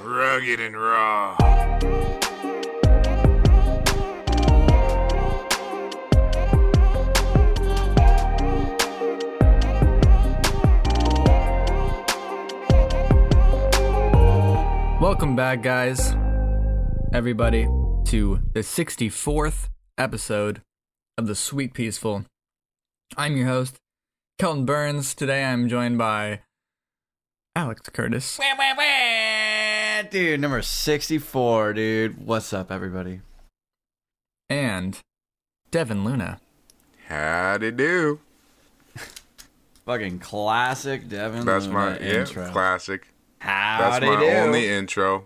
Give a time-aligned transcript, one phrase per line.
[0.00, 1.36] Rugged and raw.
[15.00, 16.14] Welcome back, guys,
[17.12, 17.64] everybody,
[18.06, 20.60] to the 64th episode
[21.16, 22.24] of The Sweet Peaceful.
[23.16, 23.76] I'm your host,
[24.38, 25.14] Kelton Burns.
[25.14, 26.40] Today I'm joined by
[27.56, 28.38] Alex Curtis.
[28.38, 30.02] Wah, wah, wah.
[30.10, 32.26] Dude, number 64, dude.
[32.26, 33.20] What's up, everybody?
[34.50, 34.98] and
[35.70, 36.40] Devin Luna.
[37.08, 38.18] How'd it do?
[39.84, 42.50] Fucking classic Devin That's Luna my yeah, intro.
[42.50, 43.08] classic.
[43.40, 44.26] Howdy That's my do.
[44.30, 45.24] only intro.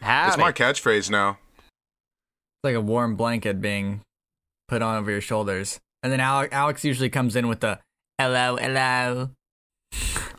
[0.00, 1.38] It's my catchphrase now.
[1.58, 4.00] It's like a warm blanket being
[4.68, 5.78] put on over your shoulders.
[6.02, 7.80] And then Alex, Alex usually comes in with the
[8.18, 9.30] hello, hello.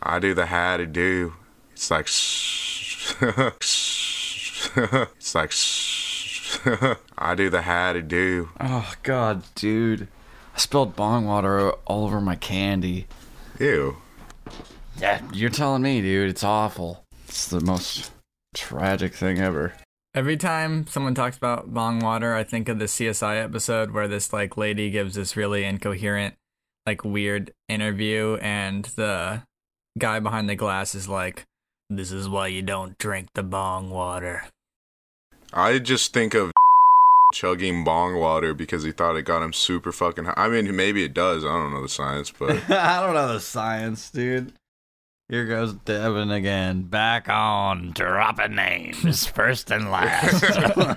[0.02, 1.34] I do the how to do.
[1.72, 2.06] It's like
[5.18, 5.52] it's like
[7.18, 8.50] I do the how to do.
[8.60, 10.08] Oh, God, dude.
[10.54, 13.06] I spilled bong water all over my candy.
[13.58, 13.96] Ew.
[14.98, 16.30] Yeah, you're telling me, dude.
[16.30, 17.04] It's awful.
[17.28, 18.10] It's the most
[18.54, 19.74] tragic thing ever.
[20.14, 24.32] Every time someone talks about bong water, I think of the CSI episode where this
[24.32, 26.34] like lady gives this really incoherent,
[26.84, 29.42] like weird interview, and the
[29.98, 31.44] guy behind the glass is like,
[31.88, 34.44] "This is why you don't drink the bong water."
[35.52, 36.50] I just think of
[37.34, 40.34] chugging bong water because he thought it got him super fucking high.
[40.36, 41.44] I mean, maybe it does.
[41.44, 44.52] I don't know the science, but I don't know the science, dude.
[45.30, 50.42] Here goes Devin again, back on dropping names, first and last.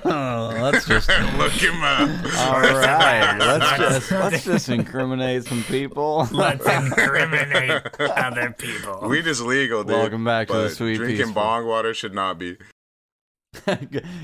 [0.04, 2.10] Oh, let's just look him up.
[2.40, 3.38] all right.
[3.38, 6.28] Let's just let's just incriminate some people.
[6.32, 9.08] Let's incriminate other people.
[9.08, 9.94] Weed is legal, dude.
[9.98, 11.34] Welcome back to the but Sweet Drinking Peaceful.
[11.36, 12.58] bong water should not be.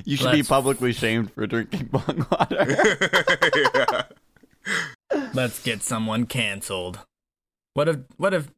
[0.05, 2.65] you should be Let's- publicly shamed for drinking bong water.
[3.55, 4.01] yeah.
[5.35, 7.05] Let's get someone canceled.
[7.75, 8.49] What if what if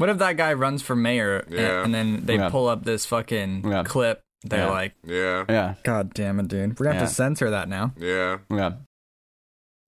[0.00, 1.84] what if that guy runs for mayor and- Yeah.
[1.84, 2.48] and, then they Yeah.
[2.48, 3.82] pull up this fucking Yeah.
[3.84, 4.20] clip?
[4.42, 4.70] They're Yeah.
[4.70, 5.44] like, Yeah.
[5.48, 6.78] yeah, God damn it, dude.
[6.80, 7.08] We're gonna have Yeah.
[7.08, 7.92] to censor that now.
[7.98, 8.38] Yeah.
[8.50, 8.72] yeah.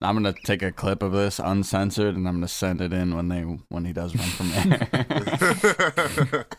[0.03, 3.29] I'm gonna take a clip of this uncensored, and I'm gonna send it in when
[3.29, 6.47] they when he does run for mayor.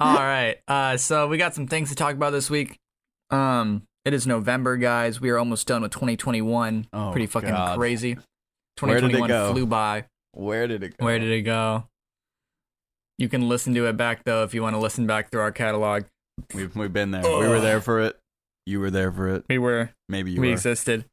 [0.00, 0.56] All right.
[0.68, 2.76] Uh, so we got some things to talk about this week.
[3.30, 5.20] Um, it is November, guys.
[5.20, 6.86] We are almost done with 2021.
[6.92, 7.78] Oh, Pretty fucking God.
[7.78, 8.16] crazy.
[8.80, 9.52] Where did it 2021 go?
[9.52, 10.04] flew by.
[10.32, 11.04] Where did it go?
[11.04, 11.84] Where did it go?
[13.18, 15.52] You can listen to it back though if you want to listen back through our
[15.52, 16.04] catalog.
[16.54, 17.22] We've we've been there.
[17.22, 18.16] We were there for it.
[18.64, 19.44] You were there for it.
[19.48, 20.52] We were Maybe you we were.
[20.52, 21.04] existed.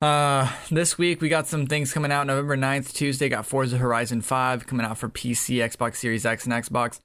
[0.00, 2.26] Uh, this week we got some things coming out.
[2.26, 6.52] November 9th, Tuesday, got Forza Horizon 5 coming out for PC, Xbox Series X, and
[6.52, 7.00] Xbox.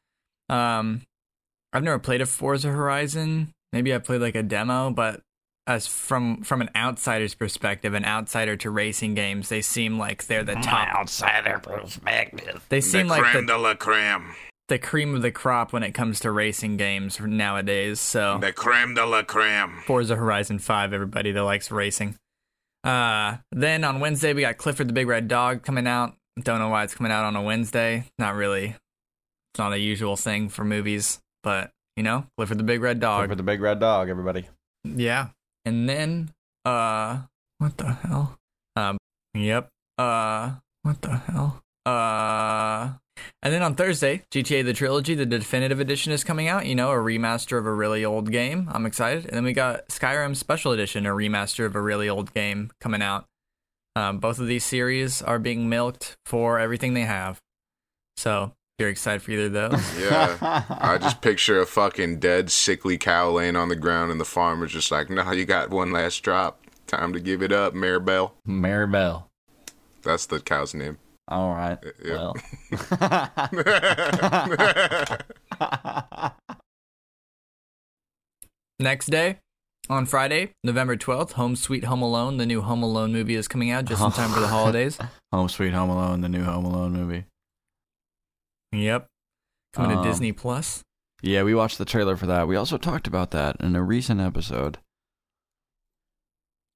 [0.47, 1.01] Um,
[1.73, 3.51] I've never played a Forza Horizon.
[3.71, 5.21] Maybe I played like a demo, but
[5.67, 10.43] as from from an outsider's perspective, an outsider to racing games, they seem like they're
[10.43, 10.87] the top.
[10.95, 12.65] outsider perspective.
[12.69, 14.35] They the seem like creme the, de la creme.
[14.67, 17.99] the cream of the crop when it comes to racing games nowadays.
[17.99, 19.81] So The creme de la creme.
[19.85, 22.15] Forza Horizon 5, everybody that likes racing.
[22.83, 26.15] Uh, then on Wednesday, we got Clifford the Big Red Dog coming out.
[26.41, 28.05] Don't know why it's coming out on a Wednesday.
[28.19, 28.75] Not really.
[29.53, 33.19] It's not a usual thing for movies, but you know, Clifford the Big Red Dog.
[33.21, 34.47] Clifford the big red dog, everybody.
[34.83, 35.27] Yeah.
[35.65, 36.31] And then,
[36.65, 37.21] uh,
[37.57, 38.37] what the hell?
[38.75, 38.97] Um,
[39.33, 39.69] yep.
[39.97, 41.61] Uh, what the hell?
[41.85, 42.93] Uh,
[43.41, 46.65] and then on Thursday, GTA the Trilogy, the definitive edition is coming out.
[46.65, 48.69] You know, a remaster of a really old game.
[48.71, 49.25] I'm excited.
[49.25, 53.01] And then we got Skyrim Special Edition, a remaster of a really old game coming
[53.01, 53.25] out.
[53.95, 57.39] Um, both of these series are being milked for everything they have.
[58.17, 59.99] So, if you're excited for either of those.
[60.03, 60.63] Yeah.
[60.69, 64.73] I just picture a fucking dead, sickly cow laying on the ground, and the farmer's
[64.73, 66.59] just like, "No, you got one last drop.
[66.87, 69.23] Time to give it up, Maribel." Maribel.
[70.01, 70.97] That's the cow's name.
[71.29, 71.77] All right.
[72.03, 72.13] Yeah.
[72.13, 72.35] Well.
[78.79, 79.39] Next day,
[79.89, 83.71] on Friday, November 12th, Home Sweet Home Alone, the new Home Alone movie is coming
[83.71, 84.97] out just in time for the holidays.
[85.31, 87.25] Home Sweet Home Alone, the new Home Alone movie.
[88.73, 89.07] Yep.
[89.73, 90.83] Coming Um, to Disney Plus.
[91.21, 92.47] Yeah, we watched the trailer for that.
[92.47, 94.79] We also talked about that in a recent episode.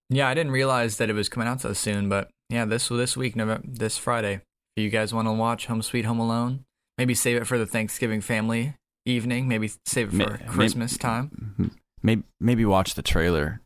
[0.09, 3.17] Yeah, I didn't realize that it was coming out so soon, but yeah, this this
[3.17, 4.41] week, November, this Friday.
[4.77, 6.63] If you guys want to watch Home Sweet Home Alone,
[6.97, 9.47] maybe save it for the Thanksgiving family evening.
[9.49, 11.73] Maybe save it for Christmas time.
[12.01, 13.59] Maybe maybe watch the trailer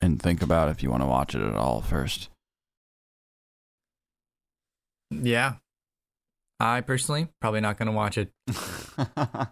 [0.00, 2.30] and think about if you want to watch it at all first.
[5.10, 5.56] Yeah.
[6.58, 8.30] I personally probably not going to watch it.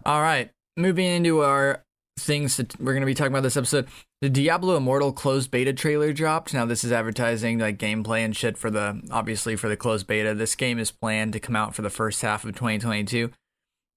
[0.07, 1.83] All right, moving into our
[2.19, 3.89] things that we're going to be talking about this episode.
[4.23, 6.55] The Diablo Immortal closed beta trailer dropped.
[6.55, 10.35] Now this is advertising like gameplay and shit for the obviously for the closed beta.
[10.35, 13.31] This game is planned to come out for the first half of 2022.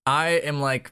[0.05, 0.91] I am like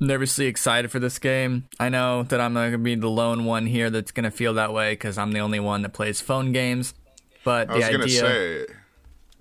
[0.00, 1.68] nervously excited for this game.
[1.78, 4.54] I know that I'm going to be the lone one here that's going to feel
[4.54, 6.94] that way cuz I'm the only one that plays phone games.
[7.44, 8.66] But I the was gonna idea say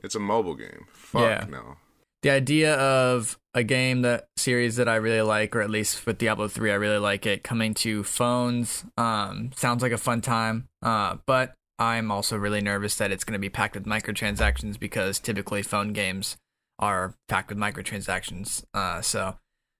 [0.01, 0.85] it's a mobile game.
[0.93, 1.45] Fuck Yeah.
[1.49, 1.75] no.
[2.21, 6.17] The idea of a game that series that I really like, or at least with
[6.17, 8.85] Diablo three, I really like it coming to phones.
[8.97, 10.67] Um, sounds like a fun time.
[10.81, 15.19] Uh, but I'm also really nervous that it's going to be packed with microtransactions because
[15.19, 16.37] typically phone games
[16.77, 18.63] are packed with microtransactions.
[18.73, 19.37] Uh, so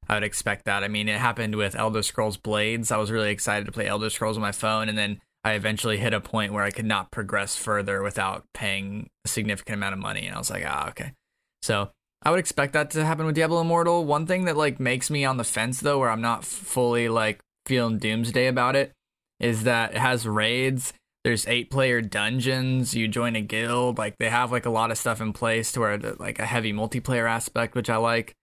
[0.08, 0.84] I would expect that.
[0.84, 2.92] I mean, it happened with Elder Scrolls Blades.
[2.92, 5.98] I was really excited to play Elder Scrolls on my phone, and then I eventually
[5.98, 10.00] hit a point where I could not progress further without paying a significant amount of
[10.00, 11.14] money, and I was like, ah, okay.
[11.62, 11.92] So
[12.22, 14.06] I would expect that to happen with Diablo Immortal.
[14.06, 17.40] One thing that like makes me on the fence though, where I'm not fully like
[17.66, 18.92] feeling doomsday about it,
[19.40, 20.94] is that it has raids.
[21.24, 22.94] There's eight player dungeons.
[22.94, 23.98] You join a guild.
[23.98, 26.74] Like they have like a lot of stuff in place to where like a heavy
[26.74, 28.34] multiplayer aspect, which I like.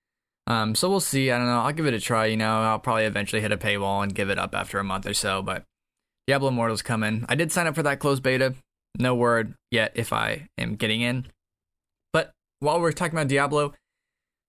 [0.47, 1.31] Um, so we'll see.
[1.31, 1.61] I don't know.
[1.61, 2.27] I'll give it a try.
[2.27, 5.07] You know, I'll probably eventually hit a paywall and give it up after a month
[5.07, 5.43] or so.
[5.43, 5.65] But
[6.27, 7.27] Diablo Immortal's coming.
[7.29, 8.55] I did sign up for that closed beta.
[8.99, 11.27] No word yet if I am getting in.
[12.61, 13.75] While we're talking about Diablo,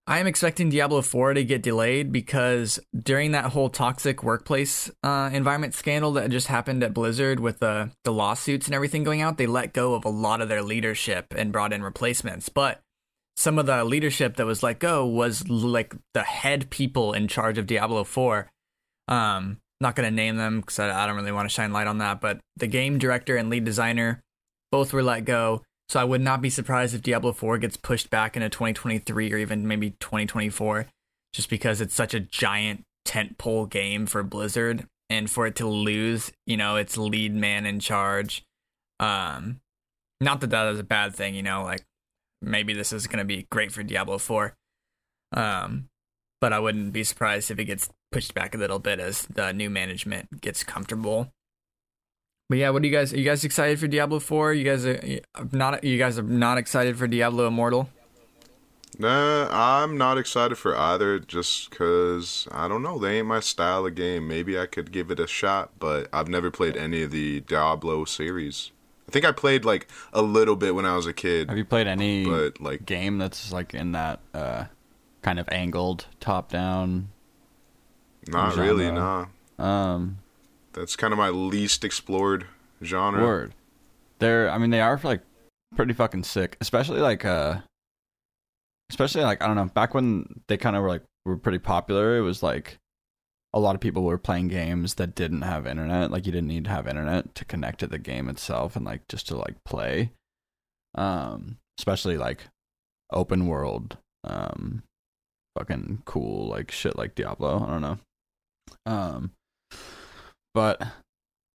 [0.06, 5.28] I am expecting Diablo 4 to get delayed because during that whole toxic workplace uh,
[5.34, 9.36] environment scandal that just happened at Blizzard with the, the lawsuits and everything going out,
[9.36, 12.48] they let go of a lot of their leadership and brought in replacements.
[12.48, 12.80] But
[13.36, 17.58] some of the leadership that was let go was like the head people in charge
[17.58, 18.50] of Diablo 4.
[19.08, 21.86] Um, not going to name them because I, I don't really want to shine light
[21.86, 24.22] on that, but the game director and lead designer
[24.72, 25.62] both were let go.
[25.88, 29.38] So I would not be surprised if Diablo 4 gets pushed back into 2023 or
[29.38, 30.86] even maybe 2024
[31.32, 36.30] just because it's such a giant tentpole game for Blizzard and for it to lose,
[36.46, 38.44] you know, its lead man in charge.
[39.00, 39.60] Um
[40.20, 41.84] not that that is a bad thing, you know, like
[42.42, 44.54] maybe this is going to be great for Diablo 4.
[45.32, 45.88] Um
[46.40, 49.52] but I wouldn't be surprised if it gets pushed back a little bit as the
[49.52, 51.32] new management gets comfortable.
[52.48, 53.12] But yeah, what do you guys?
[53.12, 54.54] Are you guys excited for Diablo Four?
[54.54, 55.22] You guys are
[55.52, 55.84] not.
[55.84, 57.90] You guys are not excited for Diablo Immortal.
[58.98, 63.86] Nah, I'm not excited for either just because, I don't know, they ain't my style
[63.86, 64.26] of game.
[64.26, 68.04] Maybe I could give it a shot, but I've never played any of the Diablo
[68.06, 68.72] series.
[69.08, 71.64] I think I played like a little bit when I was a kid, Have you
[71.64, 74.64] played any but like, game that's like in that uh,
[75.22, 77.10] kind of angled top down?
[78.26, 79.28] not really, genre.
[79.58, 79.64] nah.
[79.64, 80.18] Um,
[80.78, 82.46] That's kind of my least explored
[82.84, 83.22] genre.
[83.22, 83.54] word.
[84.20, 85.22] They're, I mean, they are like
[85.74, 87.58] pretty fucking sick, especially like uh,
[88.90, 92.16] especially like I don't know, back when they kind of were like were pretty popular.
[92.16, 92.78] It was like
[93.52, 96.12] a lot of people were playing games that didn't have internet.
[96.12, 99.08] Like you didn't need to have internet to connect to the game itself and like
[99.08, 100.12] just to like play.
[100.94, 102.44] Um, especially like
[103.12, 104.84] open world, um,
[105.58, 107.64] fucking cool like shit like Diablo.
[107.64, 107.98] I don't know.
[108.86, 109.32] Um,
[110.58, 110.82] but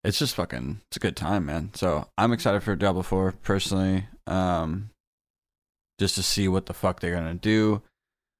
[0.02, 1.72] it's just fucking it's a good time, man.
[1.74, 4.06] So I'm excited for Diablo 4 personally.
[4.26, 4.88] Um,
[6.00, 7.82] just to see what the fuck they're gonna do.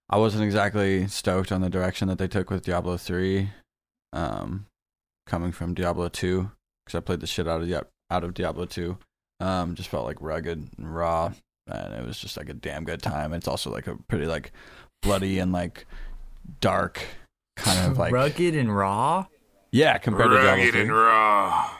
[0.08, 3.50] I wasn't exactly stoked on the direction that they took with Diablo 3,
[4.14, 4.64] um,
[5.26, 6.50] coming from Diablo 2,
[6.86, 8.96] because I played the shit out of out of Diablo 2.
[9.40, 11.34] Um, just felt like rugged and raw,
[11.66, 13.34] and it was just like a damn good time.
[13.34, 14.50] It's also like a pretty like
[15.02, 15.84] bloody and like
[16.62, 17.04] dark
[17.56, 19.26] kind of like rugged and raw.
[19.74, 20.80] Yeah compared to Diablo Rugged 3.
[20.82, 21.70] and raw.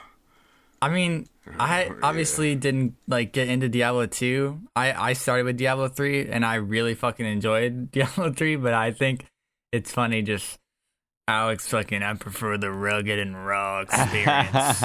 [0.81, 4.59] I mean, I obviously didn't like get into Diablo 2.
[4.75, 8.91] I I started with Diablo 3 and I really fucking enjoyed Diablo 3, but I
[8.91, 9.25] think
[9.71, 10.59] it's funny just
[11.27, 14.79] Alex fucking I prefer the rugged and raw experience.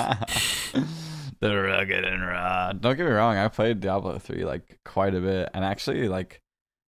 [1.41, 2.73] the rugged and raw.
[2.73, 5.51] Don't get me wrong, I played Diablo 3 like quite a bit.
[5.53, 6.41] And actually like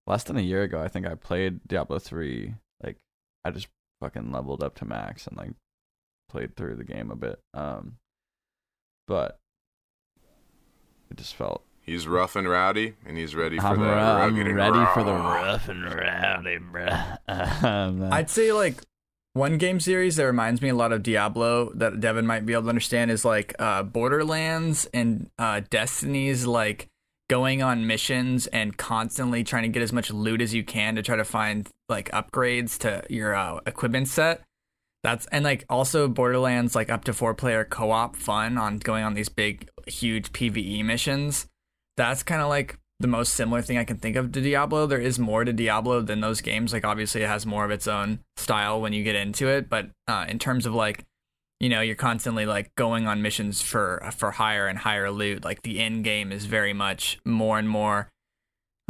[0.07, 2.99] less than a year ago, I think I played Diablo 3 like
[3.45, 3.69] I just
[4.01, 5.53] fucking leveled up to max and like
[6.33, 7.39] played through the game a bit.
[7.55, 7.97] Um
[9.07, 9.39] but
[11.11, 14.55] it just felt He's rough and rowdy, and he's ready for I'm, that ru- I'm
[14.55, 14.95] ready raw.
[14.95, 17.65] for the rough and rowdy, bruh.
[17.65, 18.77] Um, I'd say like
[19.33, 22.63] one game series that reminds me a lot of Diablo that Devin might be able
[22.65, 26.87] to understand is like uh, Borderlands and uh, Destiny's like
[27.29, 31.03] going on missions and constantly trying to get as much loot as you can to
[31.03, 34.43] try to find like upgrades to your uh, equipment set.
[35.03, 39.05] That's and like also Borderlands like up to four player co op fun on going
[39.05, 41.47] on these big huge PVE missions.
[41.97, 44.87] That's kind of like the most similar thing I can think of to Diablo.
[44.87, 46.73] There is more to Diablo than those games.
[46.73, 49.91] Like obviously it has more of its own style when you get into it, but
[50.07, 51.05] uh, in terms of like
[51.59, 55.45] you know you're constantly like going on missions for for higher and higher loot.
[55.45, 58.09] Like the end game is very much more and more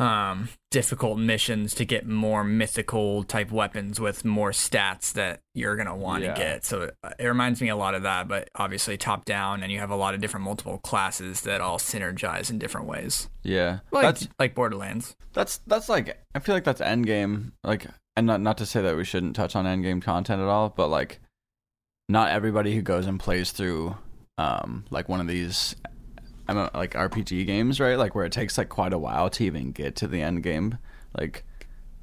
[0.03, 5.95] um difficult missions to get more mythical type weapons with more stats that you're gonna
[5.95, 6.35] want to Yeah.
[6.37, 9.71] get so it, it reminds me a lot of that but obviously top down and
[9.71, 13.81] you have a lot of different multiple classes that all synergize in different ways Yeah,
[13.93, 17.53] like that's like borderlands that's that's like I feel like that's endgame.
[17.63, 20.69] Like, and not not to say that we shouldn't touch on endgame content at all,
[20.71, 21.21] but like,
[22.09, 23.97] not everybody who goes and plays through,
[24.39, 25.75] um, like one of these,
[26.59, 27.97] I like RPG games, right?
[27.99, 30.79] Like where it takes like quite a while to even get to the end game.
[31.19, 31.45] Like,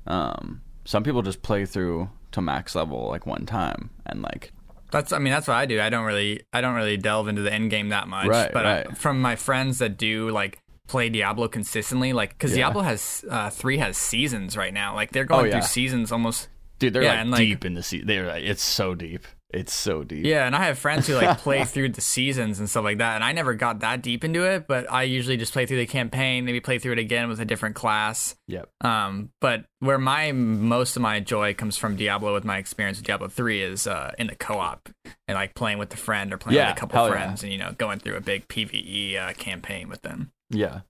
[0.07, 4.51] um, some people just play through to max level like one time and like
[4.91, 7.41] that's i mean that's what i do i don't really i don't really delve into
[7.41, 8.97] the end game that much Right, but uh, right.
[8.97, 12.65] from my friends that do like play diablo consistently like because Yeah.
[12.65, 15.51] diablo has uh, three has seasons right now like they're going Oh, yeah.
[15.53, 18.01] through seasons almost dude, they're Yeah, like and, like- deep in the sea.
[18.03, 19.25] They're like it's so deep.
[19.51, 20.25] It's so deep.
[20.27, 23.15] Yeah, and I have friends who like play through the seasons and stuff like that,
[23.15, 24.67] and I never got that deep into it.
[24.67, 27.45] But I usually just play through the campaign, maybe play through it again with a
[27.45, 28.35] different class.
[28.47, 28.69] Yep.
[28.81, 33.07] Um, but where my most of my joy comes from Diablo, with my experience with
[33.07, 34.87] Diablo three, is uh, in the co-op
[35.27, 37.13] and like playing with a friend or playing Yeah, with a couple hell yeah.
[37.13, 40.31] friends, and you know going through a big PVE uh, campaign with them.
[40.51, 40.81] Yeah.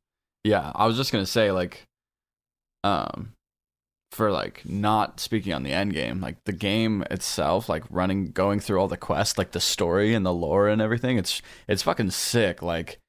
[0.43, 0.73] Yeah.
[0.75, 1.87] I was just gonna say, like,
[2.83, 3.33] um
[4.11, 8.59] for like not speaking on the end game, like the game itself, like running going
[8.59, 12.11] through all the quests, like the story and the lore and everything, it's it's fucking
[12.11, 12.61] sick.
[12.61, 12.99] Like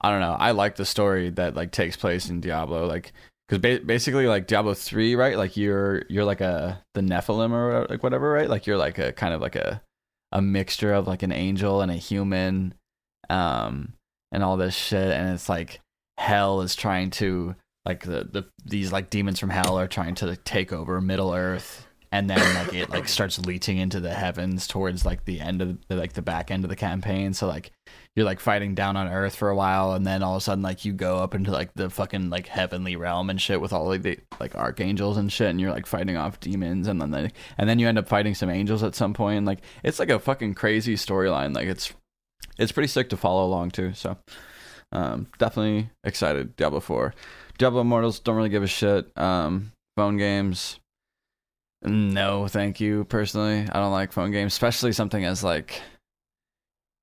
[0.00, 0.36] I don't know.
[0.38, 3.12] I like the story that like takes place in Diablo, like
[3.48, 5.36] because ba- basically like Diablo three, right?
[5.36, 8.48] Like you're you're like a the Nephilim or like whatever, right?
[8.48, 9.82] Like you're like a kind of like a
[10.32, 12.74] a mixture of like an angel and a human,
[13.28, 13.94] um,
[14.32, 15.80] and all this shit, and it's like
[16.16, 20.26] hell is trying to like the, the these like demons from hell are trying to
[20.26, 24.66] like, take over Middle Earth, and then like it like starts leeching into the heavens
[24.66, 27.32] towards like the end of the, like the back end of the campaign.
[27.32, 27.72] So like
[28.16, 30.62] you're like fighting down on Earth for a while, and then all of a sudden
[30.62, 33.86] like you go up into like the fucking like heavenly realm and shit with all
[33.86, 37.30] like the like archangels and shit, and you're like fighting off demons, and then they,
[37.56, 39.46] and then you end up fighting some angels at some point.
[39.46, 41.54] Like it's like a fucking crazy storyline.
[41.54, 41.92] Like it's
[42.58, 43.94] it's pretty sick to follow along too.
[43.94, 44.18] So
[44.92, 46.56] um, definitely excited.
[46.56, 47.14] Diablo Four,
[47.60, 48.20] Diablo Immortals.
[48.20, 49.06] Don't really give a shit.
[49.18, 50.80] Um, phone games.
[51.82, 53.04] No, thank you.
[53.04, 55.82] Personally, I don't like phone games, especially something as like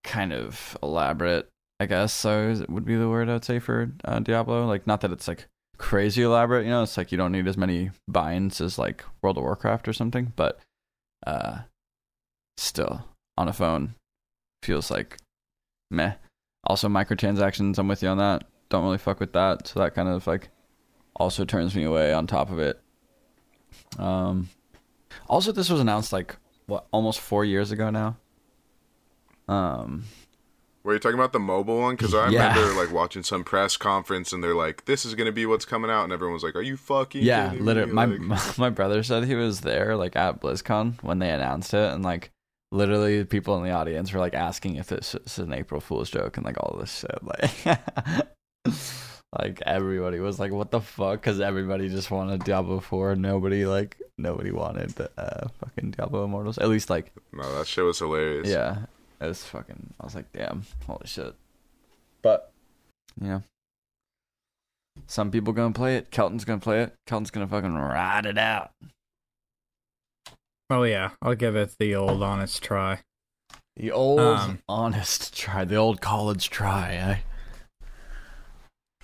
[0.04, 1.48] kind of elaborate.
[1.80, 4.66] I guess so would be the word I'd say for uh, Diablo.
[4.66, 5.46] Like, not that it's like
[5.78, 6.64] crazy elaborate.
[6.64, 9.88] You know, it's like you don't need as many binds as like World of Warcraft
[9.88, 10.60] or something, but
[11.28, 11.60] uh,
[12.58, 13.06] still
[13.38, 13.94] on a phone
[14.64, 15.18] feels like
[15.92, 16.14] meh.
[16.64, 17.78] Also, microtransactions.
[17.78, 18.44] I'm with you on that.
[18.70, 19.68] Don't really fuck with that.
[19.68, 20.50] So that kind of like
[21.16, 22.14] also turns me away.
[22.14, 22.80] On top of it,
[23.98, 24.50] um,
[25.28, 28.18] also this was announced like what almost four years ago now.
[29.48, 30.04] Um,
[30.84, 31.96] Were you talking about the mobile one?
[31.96, 32.50] Because I Yeah.
[32.54, 35.90] remember like watching some press conference and they're like, "This is gonna be what's coming
[35.90, 37.92] out," and everyone was like, "Are you fucking?" yeah, literally.
[37.92, 41.74] me?" My Like, my brother said he was there like at BlizzCon when they announced
[41.74, 42.32] it, and like
[42.74, 46.36] literally people in the audience were like asking if this is an April Fool's joke
[46.36, 47.24] and like all this shit.
[47.24, 47.80] Like,
[48.66, 53.16] like everybody was like, "What the fuck?" Because everybody just wanted Diablo Four.
[53.16, 56.58] Nobody like nobody wanted uh fucking Diablo Immortals.
[56.58, 58.48] At least like no, that shit was hilarious.
[58.48, 58.80] yeah,
[59.22, 59.94] it was fucking.
[60.00, 61.34] I was like, damn, holy shit.
[62.22, 62.52] But
[63.22, 63.42] yeah,
[65.06, 66.12] some people gonna play it.
[66.12, 66.94] Kelton's gonna play it.
[67.06, 68.72] Kelton's gonna fucking ride it out.
[70.70, 73.00] Oh yeah, I'll give it the old honest try.
[73.78, 76.94] The old Um, honest try, the old college try.
[76.94, 77.18] Eh?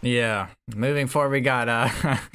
[0.04, 0.48] Yeah.
[0.76, 1.90] Moving forward, we got uh,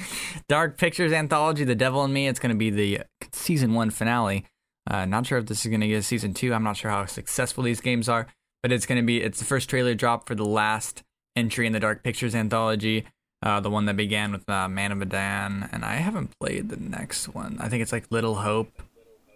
[0.49, 2.27] Dark Pictures anthology, The Devil in Me.
[2.27, 4.45] It's going to be the season one finale.
[4.89, 6.53] Uh, not sure if this is going to get season two.
[6.53, 8.27] I'm not sure how successful these games are,
[8.63, 9.21] but it's going to be.
[9.21, 11.03] It's the first trailer drop for the last
[11.35, 13.05] entry in the Dark Pictures anthology,
[13.43, 16.77] uh, the one that began with uh, Man of Medan, and I haven't played the
[16.77, 17.57] next one.
[17.59, 18.81] I think it's like Little Hope,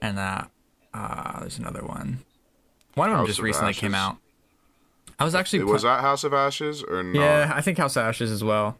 [0.01, 0.45] and uh,
[0.93, 2.19] uh, there's another one.
[2.95, 4.17] One of them House just recently came out.
[5.23, 7.19] I was actually was pl- that House of Ashes or not?
[7.19, 8.77] yeah, I think House of Ashes as well.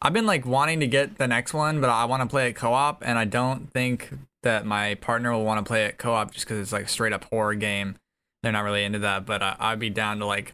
[0.00, 2.54] I've been like wanting to get the next one, but I want to play it
[2.54, 4.10] co-op, and I don't think
[4.42, 7.12] that my partner will want to play it co-op just because it's like a straight
[7.12, 7.96] up horror game.
[8.42, 10.52] They're not really into that, but I, I'd be down to like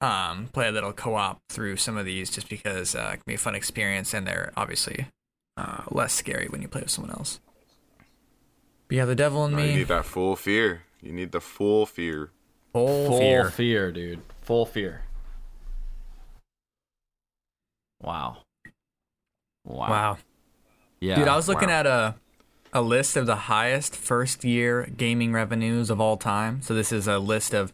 [0.00, 3.34] um play a little co-op through some of these just because uh, it can be
[3.34, 5.06] a fun experience, and they're obviously
[5.56, 7.40] uh, less scary when you play with someone else.
[8.88, 9.74] But yeah, the devil in No, you me.
[9.76, 10.82] need that full fear.
[11.02, 12.30] You need the full fear.
[12.72, 13.50] Full, Full fear.
[13.50, 14.20] fear, dude.
[14.46, 15.02] Full fear.
[18.00, 18.38] Wow.
[19.64, 19.90] Wow.
[19.90, 20.18] Wow.
[21.00, 21.16] Yeah.
[21.16, 21.80] Dude, I was looking wow.
[21.80, 22.14] at a
[22.72, 26.62] a list of the highest first year gaming revenues of all time.
[26.62, 27.72] So this is a list of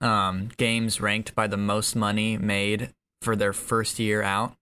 [0.00, 4.54] um, games ranked by the most money made for their first year out.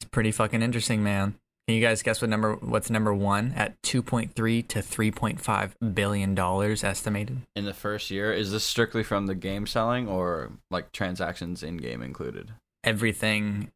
[0.00, 1.34] It's pretty fucking interesting, man.
[1.70, 4.34] Can you guys guess what number what's number 1 at 2.3
[4.66, 7.42] to 3.5 billion dollars estimated?
[7.54, 8.32] in the first year.
[8.32, 12.54] Is this strictly from the game selling or like transactions in game included?
[12.82, 13.70] Everything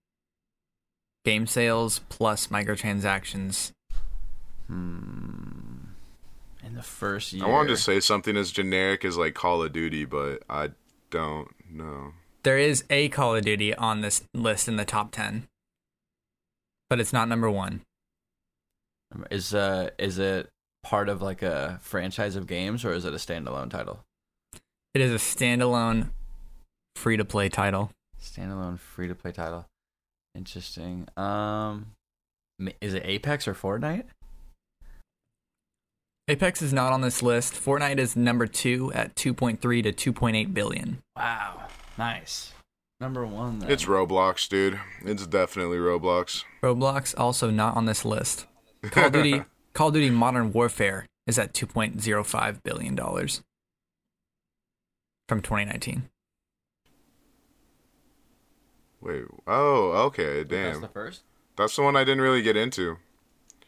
[1.24, 3.70] game sales plus microtransactions.
[4.66, 5.92] Hmm.
[6.64, 7.44] In the first year.
[7.44, 10.70] I wanted to say something as generic as like Call of Duty, but I
[11.10, 12.14] don't know.
[12.42, 15.46] There is a Call of Duty on this list in the top 10.
[16.90, 17.80] But it's not number 1.
[19.30, 20.50] Is uh is it
[20.82, 24.04] part of like a franchise of games or is it a standalone title?
[24.92, 26.10] It is a standalone
[26.96, 27.90] free to play title.
[28.20, 29.66] Standalone free to play title.
[30.34, 31.08] Interesting.
[31.16, 31.92] Um
[32.80, 34.04] is it Apex or Fortnite?
[36.26, 37.52] Apex is not on this list.
[37.52, 41.02] Fortnite is number 2 at 2.3 to 2.8 billion.
[41.16, 41.66] Wow.
[41.98, 42.53] Nice.
[43.00, 43.70] Number 1 then.
[43.70, 44.80] It's Roblox, dude.
[45.04, 46.44] It's definitely Roblox.
[46.62, 48.46] Roblox also not on this list.
[48.90, 49.42] Call of Duty
[49.74, 53.42] Call of Duty Modern Warfare is at 2.05 billion dollars
[55.28, 56.08] from 2019.
[59.00, 59.24] Wait.
[59.46, 60.44] Oh, okay.
[60.44, 60.64] Damn.
[60.64, 61.22] That's the first?
[61.56, 62.98] That's the one I didn't really get into.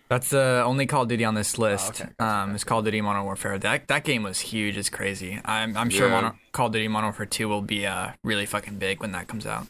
[0.08, 2.00] That's the only Call of Duty on this list.
[2.00, 2.10] okay.
[2.18, 3.58] Gotcha, um, is Call of Duty Modern Warfare.
[3.58, 4.76] That that game was huge.
[4.76, 5.40] It's crazy.
[5.44, 6.14] I'm I'm sure Yeah.
[6.20, 9.26] Modern, Call of Duty Modern Warfare 2 will be uh really fucking big when that
[9.26, 9.66] comes out.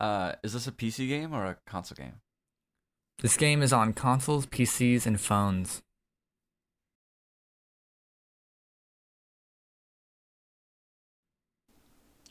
[0.00, 2.14] Uh is this a PC game or a console game?
[3.20, 5.82] This game is on consoles, PCs, and phones.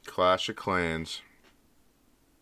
[0.06, 1.22] Clash of Clans.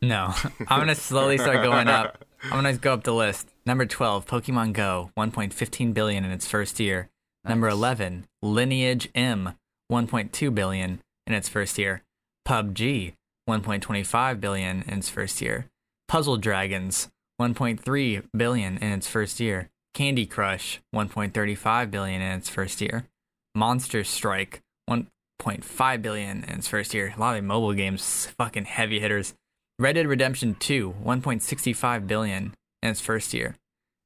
[0.01, 0.33] No,
[0.67, 2.25] I'm gonna slowly start going up.
[2.43, 3.47] I'm gonna go up the list.
[3.65, 7.09] Number 12, Pokemon Go, 1.15 billion in its first year.
[7.43, 9.53] Number 11, Lineage M,
[9.91, 12.03] 1.2 billion in its first year.
[12.47, 13.13] PUBG,
[13.49, 15.67] 1.25 billion in its first year.
[16.07, 17.09] Puzzle Dragons,
[17.39, 19.69] 1.3 billion in its first year.
[19.93, 23.07] Candy Crush, 1.35 billion in its first year.
[23.53, 27.13] Monster Strike, 1.5 billion in its first year.
[27.15, 29.33] A lot of mobile games, fucking heavy hitters.
[29.81, 33.55] Red Dead Redemption 2, 1.65 billion in its first year.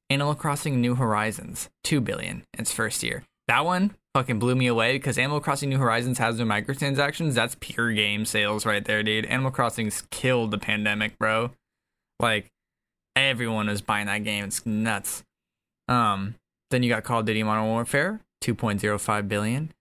[0.08, 3.24] Animal Crossing New Horizons, 2 billion in its first year.
[3.46, 7.34] That one fucking blew me away because Animal Crossing New Horizons has no microtransactions.
[7.34, 9.26] That's pure game sales right there, dude.
[9.26, 11.50] Animal Crossing's killed the pandemic, bro.
[12.20, 12.50] Like
[13.14, 14.44] everyone was buying that game.
[14.44, 15.24] It's nuts.
[15.88, 16.36] Um,
[16.70, 19.72] then you got Call of Duty Modern Warfare, 2.05 billion.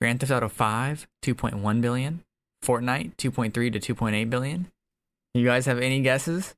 [0.00, 2.22] Grand Theft Auto 5, 2.1 billion.
[2.64, 4.70] Fortnite, 2.3 to 2.8 billion.
[5.34, 6.54] You guys have any guesses?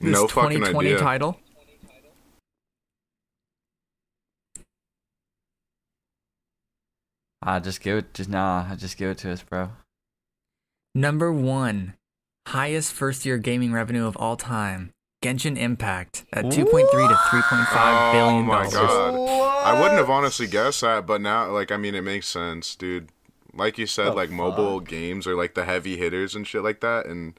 [0.00, 0.98] This no fucking 2020 idea.
[0.98, 1.38] title.
[7.44, 9.70] Ah, just give it just nah, just give it to us, bro.
[10.94, 11.94] Number one,
[12.46, 14.90] highest first year gaming revenue of all time.
[15.24, 18.72] Genshin Impact at 2.3 to 3.5 billion Oh my dollars.
[18.72, 19.14] god.
[19.64, 23.08] I wouldn't have honestly guessed that, but now like I mean it makes sense, dude.
[23.54, 26.80] Like you said, The like mobile games are like the heavy hitters and shit like
[26.80, 27.34] that and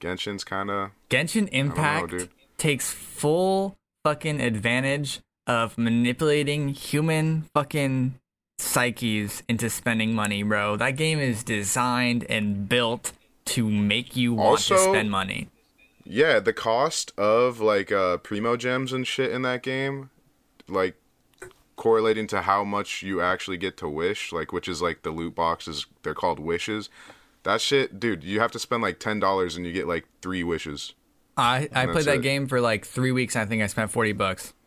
[0.00, 2.30] Genshin's kinda Genshin Impact dude.
[2.58, 8.14] takes full fucking advantage of manipulating human fucking
[8.58, 10.76] psyches into spending money, bro.
[10.76, 13.12] That game is designed and built
[13.46, 15.48] to make you want to Also- spend money.
[16.04, 20.10] Yeah, the cost of like uh Primogems and shit in that game,
[20.68, 20.96] like
[21.76, 25.34] correlating to how much you actually get to wish, like which is like the loot
[25.34, 26.88] boxes, they're called wishes.
[27.42, 30.42] That shit, dude, you have to spend like ten dollars and you get like three
[30.42, 30.94] wishes.
[31.36, 32.22] I, I played that it.
[32.22, 33.34] game for like three weeks.
[33.34, 34.54] And I think I spent 40 bucks.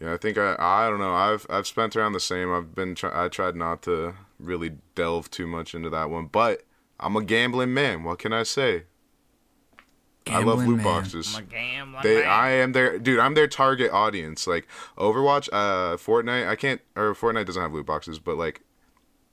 [0.00, 1.14] Yeah, I think I I don't know.
[1.14, 2.52] I've I've spent around the same.
[2.52, 6.62] I've been try- I tried not to really delve too much into that one, but
[6.98, 8.02] I'm a gambling man.
[8.02, 8.84] What can I say?
[10.26, 10.84] I love Gambling loot man.
[10.84, 11.40] boxes.
[12.02, 13.18] They, I am their dude.
[13.18, 14.46] I'm their target audience.
[14.46, 16.48] Like Overwatch, uh, Fortnite.
[16.48, 18.62] I can't or Fortnite doesn't have loot boxes, but like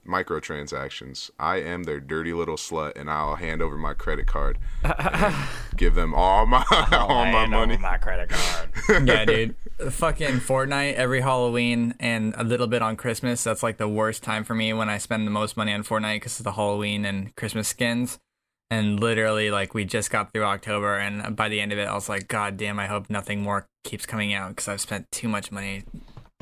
[0.06, 1.30] microtransactions.
[1.38, 4.58] I am their dirty little slut, and I'll hand over my credit card,
[5.76, 7.76] give them all my all my money.
[7.78, 8.68] my credit card.
[9.08, 9.56] yeah, dude.
[9.90, 13.42] Fucking Fortnite every Halloween and a little bit on Christmas.
[13.44, 16.16] That's like the worst time for me when I spend the most money on Fortnite
[16.16, 18.18] because of the Halloween and Christmas skins.
[18.72, 21.92] And literally, like, we just got through October, and by the end of it, I
[21.92, 25.28] was like, God damn, I hope nothing more keeps coming out because I've spent too
[25.28, 25.82] much money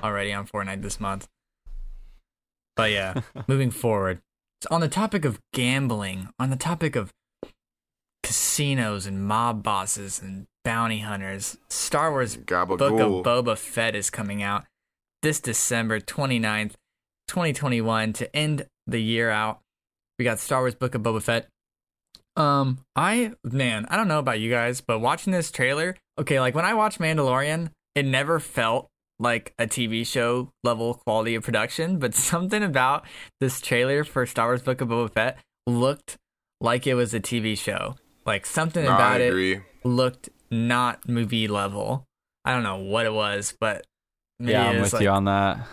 [0.00, 1.26] already on Fortnite this month.
[2.76, 4.20] But yeah, moving forward.
[4.62, 7.10] So on the topic of gambling, on the topic of
[8.22, 13.18] casinos and mob bosses and bounty hunters, Star Wars Book Gabagool.
[13.18, 14.66] of Boba Fett is coming out
[15.22, 16.74] this December 29th,
[17.26, 19.58] 2021 to end the year out.
[20.16, 21.48] We got Star Wars Book of Boba Fett.
[22.40, 26.54] Um, I man, I don't know about you guys, but watching this trailer, okay, like
[26.54, 31.98] when I watched Mandalorian, it never felt like a TV show level quality of production,
[31.98, 33.04] but something about
[33.40, 36.16] this trailer for Star Wars Book of Boba Fett looked
[36.60, 37.96] like it was a TV show.
[38.24, 42.04] Like something No, about it looked not movie level.
[42.44, 43.86] I don't know what it was, but
[44.38, 45.66] maybe yeah, I'm it's with like you on that.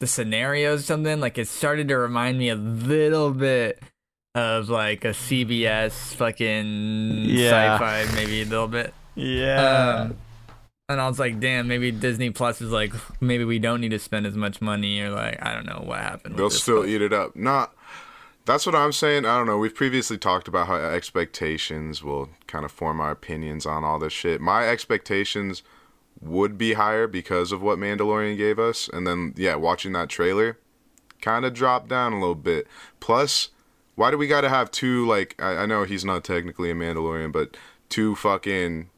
[0.00, 1.20] the scenarios or something.
[1.20, 3.82] Like it started to remind me a little bit
[4.34, 7.76] of like a CBS fucking Yeah.
[7.76, 8.94] sci-fi, maybe a little bit.
[9.14, 10.06] Yeah.
[10.10, 10.16] Um,
[10.88, 13.98] and I was like, damn, maybe Disney Plus is like, maybe we don't need to
[13.98, 16.36] spend as much money, or like, I don't know what happened.
[16.36, 17.36] They'll still but- eat it up.
[17.36, 17.74] Not.
[18.44, 19.24] That's what I'm saying.
[19.24, 19.58] I don't know.
[19.58, 24.12] We've previously talked about how expectations will kind of form our opinions on all this
[24.12, 24.40] shit.
[24.40, 25.62] My expectations
[26.20, 30.58] would be higher because of what Mandalorian gave us, and then yeah, watching that trailer
[31.20, 32.66] kind of dropped down a little bit.
[32.98, 33.50] Plus,
[33.94, 36.74] why do we got to have two like I, I know he's not technically a
[36.74, 37.56] Mandalorian, but
[37.88, 38.88] two fucking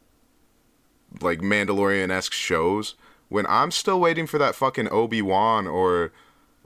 [1.20, 2.94] like Mandalorian esque shows
[3.28, 6.12] when I'm still waiting for that fucking Obi Wan or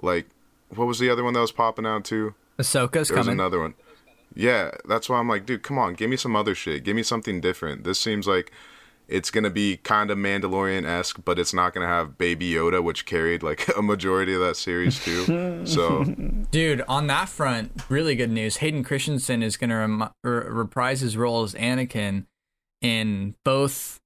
[0.01, 0.27] like
[0.75, 2.35] what was the other one that was popping out too?
[2.59, 3.33] Ahsoka's There coming.
[3.33, 3.75] another one.
[4.35, 6.85] Yeah, that's why I'm like, dude, come on, give me some other shit.
[6.85, 7.85] Give me something different.
[7.85, 8.53] This seems like
[9.09, 13.07] it's gonna be kind of Mandalorian esque, but it's not gonna have Baby Yoda, which
[13.07, 15.67] carried like a majority of that series too.
[15.67, 16.05] so
[16.51, 18.59] Dude, on that front, really good news.
[18.59, 22.27] Hayden Christensen is to rem- re- reprise his role as Anakin
[22.81, 24.01] in both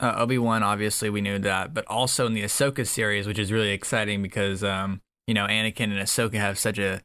[0.00, 0.62] uh, Obi Wan.
[0.62, 4.62] Obviously, we knew that, but also in the Ahsoka series, which is really exciting because
[4.64, 7.00] um, you know Anakin and Ahsoka have such a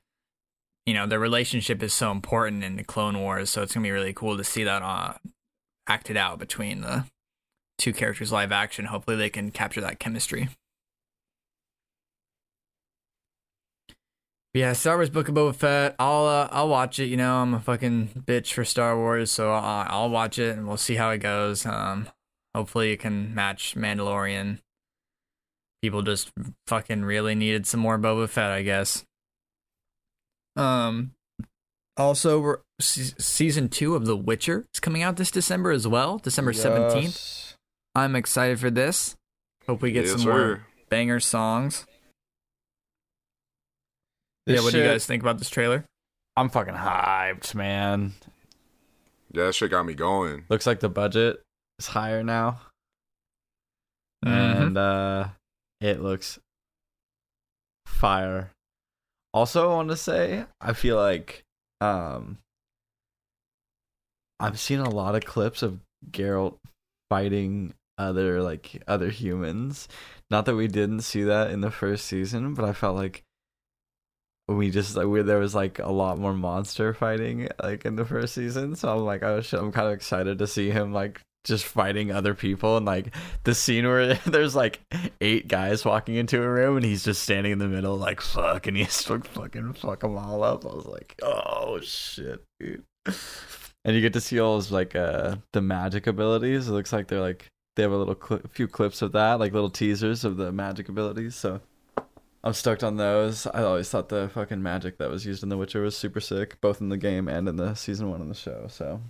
[0.86, 3.92] you know their relationship is so important in the Clone Wars, so it's gonna be
[3.92, 5.14] really cool to see that uh,
[5.88, 7.06] acted out between the
[7.78, 8.86] two characters live action.
[8.86, 10.50] Hopefully, they can capture that chemistry.
[14.54, 15.96] Yeah, Star Wars Book of Boba Fett.
[15.98, 17.06] I'll uh, I'll watch it.
[17.08, 20.68] You know, I'm a fucking bitch for Star Wars, so I'll, I'll watch it and
[20.68, 21.66] we'll see how it goes.
[21.66, 22.08] Um,
[22.54, 24.60] hopefully it can match Mandalorian.
[25.82, 26.32] People just
[26.68, 29.04] fucking really needed some more Boba Fett, I guess.
[30.56, 31.14] Um,
[31.98, 37.16] also, season two of The Witcher is coming out this December as well, December seventeenth.
[37.16, 37.53] Yes.
[37.96, 39.16] I'm excited for this.
[39.68, 41.86] Hope we get yes, some more banger songs.
[44.46, 45.86] This yeah, what do you guys think about this trailer?
[46.36, 48.14] I'm fucking hyped, man.
[49.32, 50.46] Yeah, that shit got me going.
[50.50, 51.42] Looks like the budget
[51.80, 52.62] is higher now.
[54.26, 54.62] Mhm.
[54.62, 55.28] And uh
[55.80, 56.40] it looks
[57.86, 58.52] fire.
[59.34, 61.44] Also I want to say I feel like
[61.82, 62.38] um
[64.40, 65.80] I've seen a lot of clips of
[66.12, 66.58] Geralt
[67.10, 69.88] fighting other like other humans.
[70.30, 73.24] Not that we didn't see that in the first season, but I felt like
[74.48, 78.06] we just like we, there was like a lot more monster fighting like in the
[78.06, 78.76] first season.
[78.76, 82.10] So I'm like, oh shit, I'm kind of excited to see him like just fighting
[82.12, 84.82] other people and like the scene where there's like
[85.22, 88.66] eight guys walking into a room and he's just standing in the middle like fuck
[88.68, 90.66] and he's like fucking fuck them all up.
[90.66, 92.84] I was like, oh shit, dude.
[93.86, 96.70] And you get to see all his like uh the magic abilities.
[96.70, 99.54] It looks like they're like they have a little cli few clips of that, like
[99.54, 101.36] little teasers of the magic abilities.
[101.36, 101.62] So
[102.44, 103.48] I'm stoked on those.
[103.48, 106.60] I always thought the fucking magic that was used in The Witcher was super sick,
[106.62, 108.68] both in the game and in the season one of the show.
[108.70, 109.02] So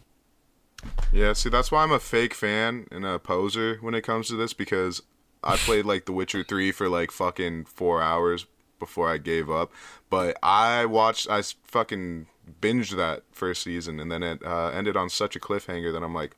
[1.11, 4.35] Yeah, see, that's why I'm a fake fan and a poser when it comes to
[4.35, 5.01] this because
[5.43, 8.45] I played like The Witcher 3 for like fucking four hours
[8.79, 9.71] before I gave up.
[10.09, 12.27] But I watched, I fucking
[12.61, 16.13] binged that first season and then it uh, ended on such a cliffhanger that I'm
[16.13, 16.35] like,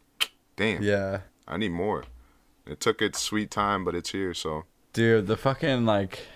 [0.56, 2.06] damn, yeah, I need more.
[2.68, 4.64] It took its sweet time, but it's here, so.
[4.94, 6.28] dude, the fucking like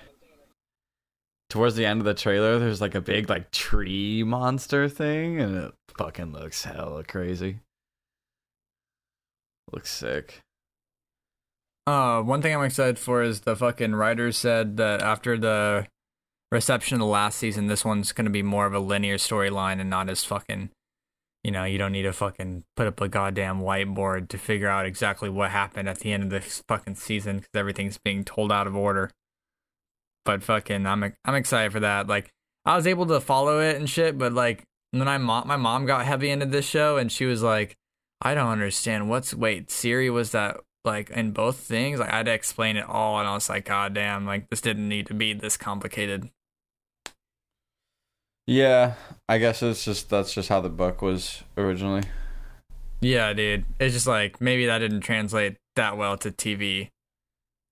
[1.49, 5.55] towards the end of the trailer, there's like a big like tree monster thing, and
[5.55, 7.59] it fucking looks hella crazy.
[9.71, 10.41] Looks sick.
[11.87, 15.87] Uh, one thing I'm excited for is the fucking writers said that after the
[16.51, 19.89] reception of the last season, this one's gonna be more of a linear storyline and
[19.89, 20.69] not as fucking.
[21.43, 24.85] You know, you don't need to fucking put up a goddamn whiteboard to figure out
[24.85, 28.67] exactly what happened at the end of this fucking season because everything's being told out
[28.67, 29.09] of order.
[30.25, 32.07] But fucking, I'm I'm excited for that.
[32.07, 32.33] Like,
[32.65, 35.85] I was able to follow it and shit, but like, then I mo- my mom
[35.85, 37.77] got heavy into this show and she was like,
[38.21, 41.99] I don't understand what's wait, Ciri was that like in both things.
[41.99, 44.61] Like I had to explain it all, and I was like, God damn, like this
[44.61, 46.29] didn't need to be this complicated.
[48.49, 48.95] Yeah,
[49.27, 52.01] I guess it's just that's just how the book was originally.
[52.99, 53.63] Yeah, dude.
[53.79, 56.89] It's just like maybe that didn't translate that well to TV.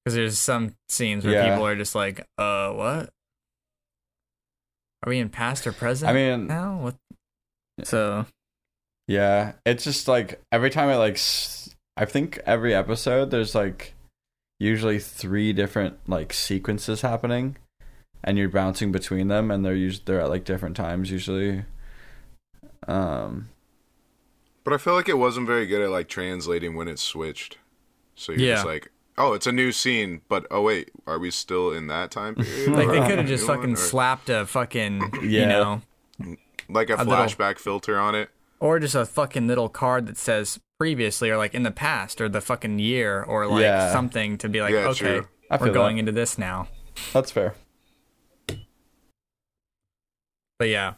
[0.05, 1.49] Because there's some scenes where Yeah.
[1.49, 3.09] people are just like, uh, what?
[5.03, 6.11] Are we in past or present?
[6.11, 6.77] I mean, now?
[6.77, 6.95] What?
[7.83, 8.27] So,
[9.07, 11.19] Yeah, it's just like every time I like,
[11.97, 13.95] I think every episode there's like
[14.59, 17.57] usually three different like sequences happening,
[18.23, 21.63] and you're bouncing between them, and they're us- they're at like different times usually.
[22.87, 23.49] Um,
[24.63, 27.57] But I feel like it wasn't very good at like translating when it switched.
[28.15, 28.53] So you're Yeah.
[28.55, 32.11] just like, oh, it's a new scene, but oh wait, are we still in that
[32.11, 32.71] time period?
[32.71, 33.57] like, they could have just new one?
[33.59, 35.81] fucking Or- slapped a fucking, you know,
[36.69, 38.29] like a, a little- flashback filter on it.
[38.59, 42.27] or just a fucking little card that says previously or like in the past or
[42.27, 43.91] the fucking year or like Yeah.
[43.93, 45.27] something to be like, Yeah, okay, true.
[45.61, 45.99] We're going that.
[46.01, 46.67] into this now.
[47.13, 47.55] That's fair.
[50.59, 50.93] But yeah.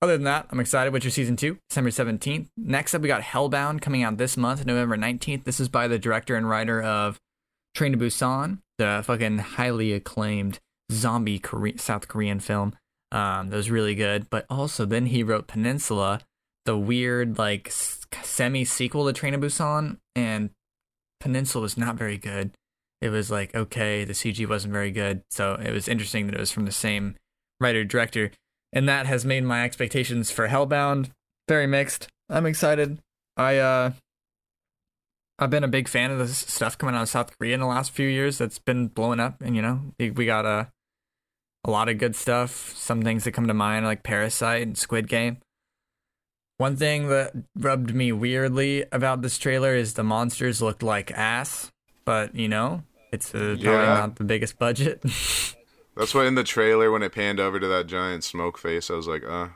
[0.00, 0.92] Other than that, I'm excited.
[0.92, 2.48] Witcher season two, December 17th.
[2.56, 5.44] Next up, we got Hellbound coming out this month, November 19th.
[5.44, 7.20] This is by the director and writer of
[7.74, 10.58] Train to Busan, the fucking highly acclaimed
[10.90, 11.40] zombie
[11.76, 12.74] South Korean film.
[13.12, 14.28] Um, that was really good.
[14.30, 16.20] But also, then he wrote Peninsula,
[16.64, 20.50] the weird like semi sequel to Train to Busan, and
[21.20, 22.52] Peninsula was not very good.
[23.00, 26.40] It was like okay, the CG wasn't very good, so it was interesting that it
[26.40, 27.16] was from the same
[27.60, 28.32] writer director
[28.72, 31.10] and that has made my expectations for Hellbound
[31.48, 32.08] very mixed.
[32.30, 32.98] I'm excited.
[33.36, 33.92] I uh
[35.38, 37.66] I've been a big fan of this stuff coming out of South Korea in the
[37.66, 40.70] last few years that's been blowing up and you know, we we got a
[41.64, 42.72] a lot of good stuff.
[42.76, 45.38] Some things that come to mind like Parasite and Squid Game.
[46.58, 51.70] One thing that rubbed me weirdly about this trailer is the monsters looked like ass,
[52.04, 52.82] but you know,
[53.12, 53.94] it's uh, probably Yeah.
[53.94, 55.02] not the biggest budget.
[55.96, 58.94] That's what in the trailer when it panned over to that giant smoke face, I
[58.94, 59.48] was like, uh,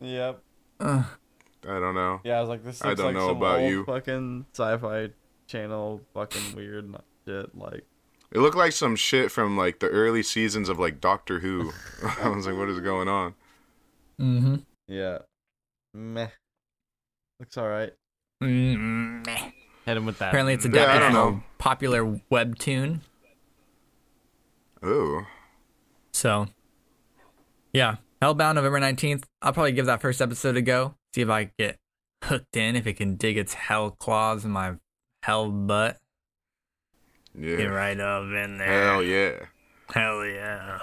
[0.00, 0.42] Yep.
[0.80, 1.04] Ugh.
[1.66, 2.20] I don't know.
[2.24, 3.84] Yeah, I was like, this I looks don't like know some about old you.
[3.84, 5.10] fucking sci-fi
[5.46, 6.94] channel, fucking weird
[7.26, 7.56] shit.
[7.56, 7.84] Like,
[8.32, 11.72] It looked like some shit from like the early seasons of like Doctor Who.
[12.22, 13.34] I was like, what is going on?
[14.20, 14.56] mm-hmm.
[14.88, 15.18] yeah,
[15.94, 16.28] meh.
[17.40, 17.92] Looks all right.
[18.42, 19.22] Mm-hmm.
[19.86, 20.28] Hit him with that.
[20.28, 23.00] Apparently, it's Yeah, I adapted don't from a popular webtoon.
[24.84, 25.24] Ooh.
[26.24, 26.46] So,
[27.74, 29.26] yeah, Hellbound, November nineteenth.
[29.42, 30.94] I'll probably give that first episode a go.
[31.14, 31.76] See if I get
[32.24, 32.76] hooked in.
[32.76, 34.76] If it can dig its hell claws in my
[35.22, 35.98] hell butt.
[37.38, 37.58] Yeah.
[37.58, 38.88] Get right up in there.
[38.88, 39.32] Hell yeah.
[39.92, 40.78] Hell yeah.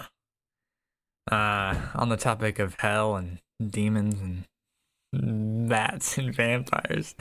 [1.32, 4.46] Uh, on the topic of hell and demons
[5.12, 7.16] and bats and vampires,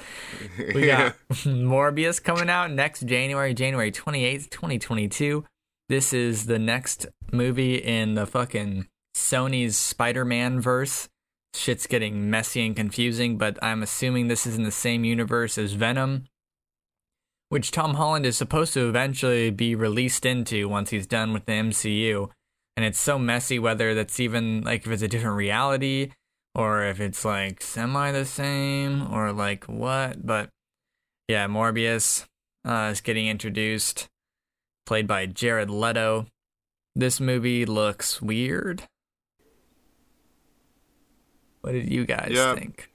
[0.74, 5.42] we got Morbius coming out next January, January 28th, 2022.
[5.90, 11.08] This is the next movie in the fucking Sony's Spider Man verse.
[11.54, 15.72] Shit's getting messy and confusing, but I'm assuming this is in the same universe as
[15.72, 16.24] Venom,
[17.48, 21.52] which Tom Holland is supposed to eventually be released into once he's done with the
[21.52, 22.30] MCU.
[22.76, 26.12] And it's so messy whether that's even like if it's a different reality
[26.54, 30.24] or if it's like semi the same or like what.
[30.24, 30.50] But
[31.28, 32.26] yeah, Morbius
[32.64, 34.08] uh, is getting introduced,
[34.86, 36.26] played by Jared Leto.
[36.94, 38.82] This movie looks weird.
[41.60, 42.54] What did you guys Yeah.
[42.54, 42.90] think?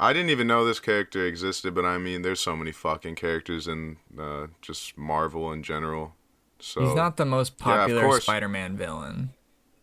[0.00, 3.66] I didn't even know this character existed, but I mean, there's so many fucking characters
[3.66, 6.14] in uh, just Marvel in general.
[6.60, 8.22] So he's not the most popular course.
[8.22, 9.30] Spider-Man villain,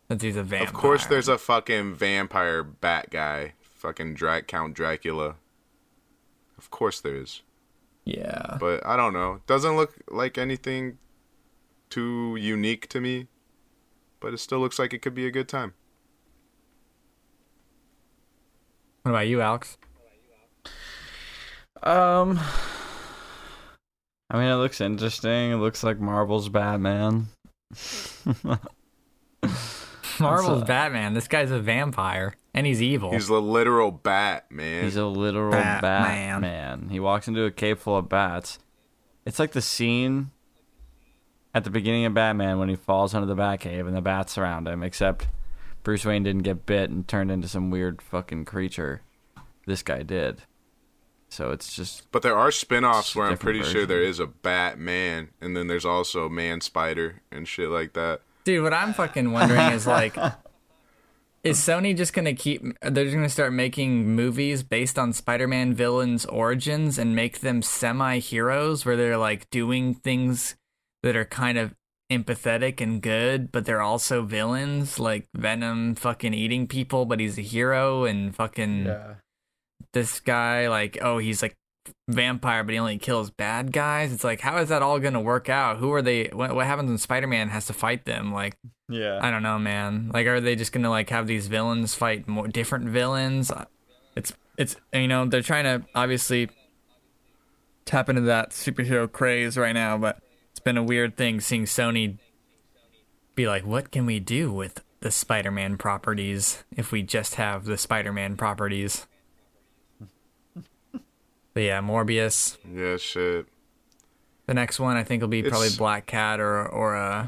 [0.07, 0.67] since he's a vampire.
[0.67, 5.35] Of course, there's a fucking vampire bat guy, fucking Dra- Count Dracula.
[6.57, 7.41] Of course there is,
[8.05, 8.57] yeah.
[8.59, 9.41] but I don't know.
[9.47, 10.97] Doesn't look like anything
[11.89, 13.27] too unique to me,
[14.19, 15.73] but it still looks like it could be a good time.
[19.03, 19.77] What about you, Alex?
[21.83, 22.39] Um,
[24.29, 25.51] I mean, it looks interesting.
[25.51, 27.27] It looks like Marvel's Batman.
[30.19, 31.13] Marvel's uh, Batman.
[31.13, 33.11] This guy's a vampire, and he's evil.
[33.11, 34.83] He's a literal bat, man.
[34.83, 36.41] He's a literal Batman.
[36.41, 36.89] Batman.
[36.89, 38.57] He walks into a cave full of bats.
[39.25, 40.31] It's like the scene
[41.55, 44.67] at the beginning of Batman when he falls into the Batcave and the bats surround
[44.67, 45.27] him, except
[45.83, 49.01] Bruce Wayne didn't get bit and turned into some weird fucking creature.
[49.65, 50.43] This guy did.
[51.29, 54.27] So it's just But there are spin-offs where I'm different pretty sure there is a
[54.27, 58.19] Batman, and then there's also Man Spider and shit like that.
[58.43, 60.17] Dude, what I'm fucking wondering is like,
[61.43, 62.63] Is Sony just gonna keep?
[62.81, 68.85] They're just gonna start making movies based on Spider-Man villains' origins and make them semi-heroes,
[68.85, 70.55] where they're like doing things
[71.05, 71.75] that are kind of
[72.11, 77.43] empathetic and good, but they're also villains, like Venom fucking eating people, but he's a
[77.43, 78.91] hero, and fucking
[79.93, 81.53] this guy, like, oh, he's like
[82.07, 84.11] vampire, but he only kills bad guys.
[84.11, 85.77] It's like, how is that all gonna work out?
[85.77, 86.29] Who are they?
[86.33, 88.33] What, what happens when Spider-Man has to fight them?
[88.33, 88.57] Like,
[88.89, 89.19] yeah.
[89.21, 90.09] I don't know, man.
[90.11, 93.51] Like, are they just gonna like have these villains fight more different villains?
[93.51, 93.65] Uh,
[94.15, 96.49] it's it's you know they're trying to obviously
[97.85, 100.17] tap into that superhero craze right now, but
[100.65, 102.17] been a weird thing seeing Sony
[103.35, 107.77] be like, what can we do with the Spider-Man properties if we just have the
[107.77, 109.07] Spider-Man properties?
[111.53, 112.57] But yeah, Morbius.
[112.69, 113.47] Yeah, shit.
[114.45, 117.27] The next one I think will be probably Black Cat or or uh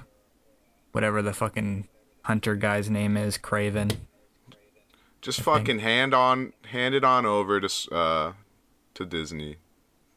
[0.91, 1.87] whatever the fucking
[2.23, 3.95] hunter guy's name is, Kraven.
[5.21, 5.57] Just I think.
[5.59, 8.33] fucking hand on, hand it on over to uh
[8.95, 9.55] to Disney.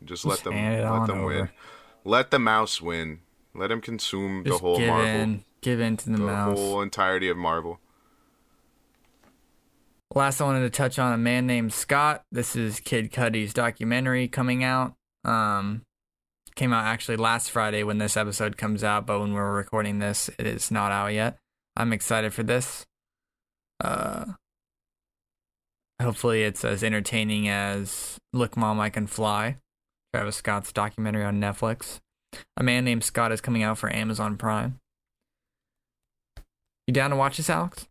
[0.04, 1.48] Just let Just them hand it let on them win.
[2.04, 3.20] Let the mouse win.
[3.54, 6.58] Let him consume the whole give Marvel, in, give in to the, the mouse.
[6.58, 7.80] whole entirety of Marvel.
[10.14, 12.24] Last, I wanted to touch on a man named Scott.
[12.32, 14.94] This is Kid Cudi's documentary coming out.
[15.24, 15.82] Um,
[16.56, 20.28] came out actually last Friday when this episode comes out, but when we're recording this,
[20.38, 21.36] it is not out yet.
[21.76, 22.86] I'm excited for this.
[23.82, 24.24] Uh,
[26.02, 29.58] hopefully, it's as entertaining as "Look, Mom, I Can Fly."
[30.12, 31.98] Travis Scott's documentary on Netflix.
[32.56, 34.78] A man named Scott is coming out for Amazon Prime.
[36.86, 37.86] You down to watch this, Alex?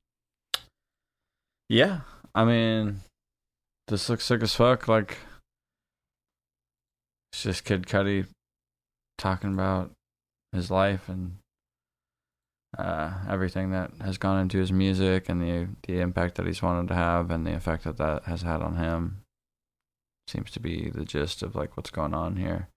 [1.70, 2.02] Yeah.
[2.36, 3.02] I mean,
[3.88, 4.88] this looks sick as fuck.
[4.88, 5.18] Like,
[7.32, 8.26] it's just Kid Cudi
[9.18, 9.92] talking about
[10.52, 11.36] his life and
[12.78, 16.88] uh, everything that has gone into his music and the the impact that he's wanted
[16.88, 19.19] to have and the effect that that has had on him.
[20.30, 22.68] Seems to be the gist of like what's going on here,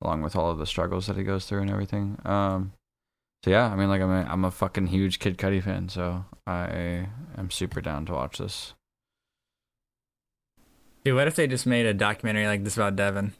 [0.00, 2.18] along with all of the struggles that he goes through and everything.
[2.24, 2.72] Um,
[3.44, 6.24] so yeah, I mean, like I'm a, I'm a fucking huge Kid Cudi fan, so
[6.46, 8.72] I am super down to watch this.
[11.04, 13.34] Dude, what if they just made a documentary like this about Devin?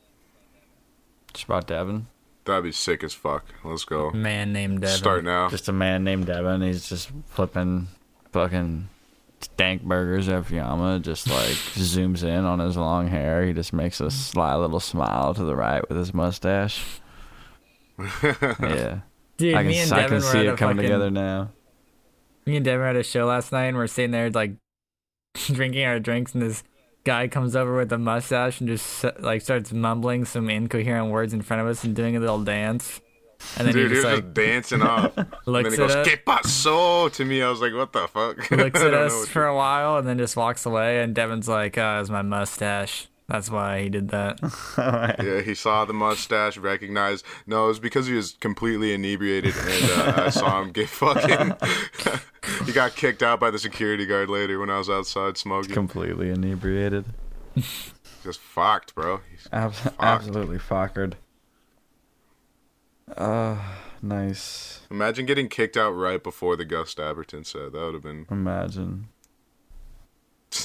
[1.33, 2.09] Just about Devin.
[2.45, 3.47] That'd be sick as fuck.
[3.65, 4.11] Let's go.
[4.11, 4.99] Man named Devin.
[4.99, 5.49] Start now.
[5.49, 6.61] Just a man named Devin.
[6.61, 7.89] He's just flipping
[8.33, 8.89] fucking
[9.41, 11.01] stank burgers at Fiyama.
[11.03, 11.37] Just like
[11.75, 13.45] zooms in on his long hair.
[13.45, 17.01] He just makes a sly little smile to the right with his mustache.
[18.23, 19.01] Yeah,
[19.37, 21.51] Dude, I can, me and I can see it coming fucking, together now.
[22.47, 24.53] Me and Devin were at a show last night, and we're sitting there like
[25.35, 26.63] drinking our drinks, and this
[27.05, 31.41] guy comes over with a mustache and just like starts mumbling some incoherent words in
[31.41, 33.01] front of us and doing a little dance.
[33.57, 35.13] And then Dude, he he just was like just dancing off.
[35.17, 37.43] and then looks he at goes, us, "Que pasó?" to me.
[37.43, 40.37] I was like, "What the fuck?" looks at us for a while, and then just
[40.37, 41.03] walks away.
[41.03, 43.09] And Devin's like, "Oh, it was my mustache.
[43.29, 44.41] That's why he did that."
[45.23, 47.25] Yeah, he saw the mustache, recognized.
[47.47, 51.55] No, it was because he was completely inebriated, and uh, I saw him get fucking.
[52.67, 55.73] he got kicked out by the security guard later when I was outside smoking.
[55.75, 57.05] Completely inebriated.
[58.23, 59.21] Just fucked, bro.
[59.31, 61.15] He's- Ab- absolutely fuckered.
[63.17, 63.57] Uh,
[64.03, 64.81] nice.
[64.91, 67.73] Imagine getting kicked out right before the Gus Dapperton said.
[67.73, 68.27] That would have been.
[68.31, 69.09] Imagine.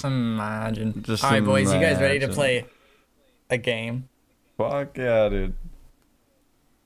[0.03, 1.03] Imagine.
[1.03, 2.65] Just All right, boys, you guys ready to play
[3.49, 4.09] a game?
[4.57, 5.55] Fuck yeah, dude.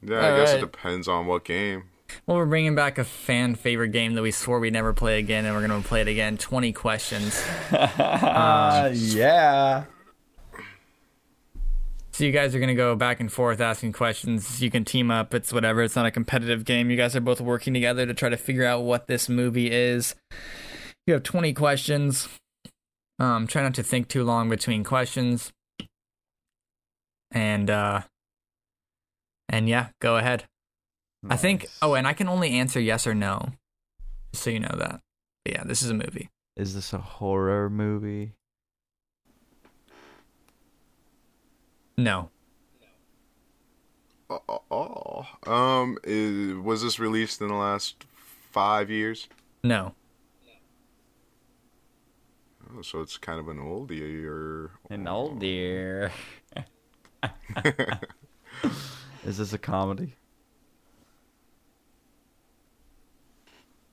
[0.02, 0.56] Yeah, I guess Alright.
[0.58, 1.84] it depends on what game.
[2.26, 5.46] Well, we're bringing back a fan favorite game that we swore we'd never play again,
[5.46, 6.38] and we're going to play it again.
[6.38, 7.40] 20 questions.
[7.72, 9.86] Uh, yeah.
[12.20, 14.62] So you guys are going to go back and forth asking questions.
[14.62, 15.34] You can team up.
[15.34, 15.84] It's whatever.
[15.84, 16.90] It's not a competitive game.
[16.92, 20.16] You guys are both working together to try to figure out what this movie is.
[21.08, 22.28] You have 20 questions.
[23.20, 25.54] Um, try not to think too long between questions.
[27.32, 28.02] And uh
[29.48, 30.44] and yeah, go ahead.
[31.30, 33.54] I think oh, and I can only answer yes or no.
[34.34, 35.00] Just so you know that.
[35.46, 36.28] But yeah, this is a movie.
[36.58, 38.34] Is this a horror movie?
[42.00, 42.30] No.
[44.30, 45.52] Oh, oh, oh.
[45.52, 48.06] um, is, was this released in the last
[48.52, 49.28] five years?
[49.66, 49.96] No.
[52.72, 56.14] Oh, so it's kind of an oldie or An old dear.
[59.26, 60.16] Is this a comedy?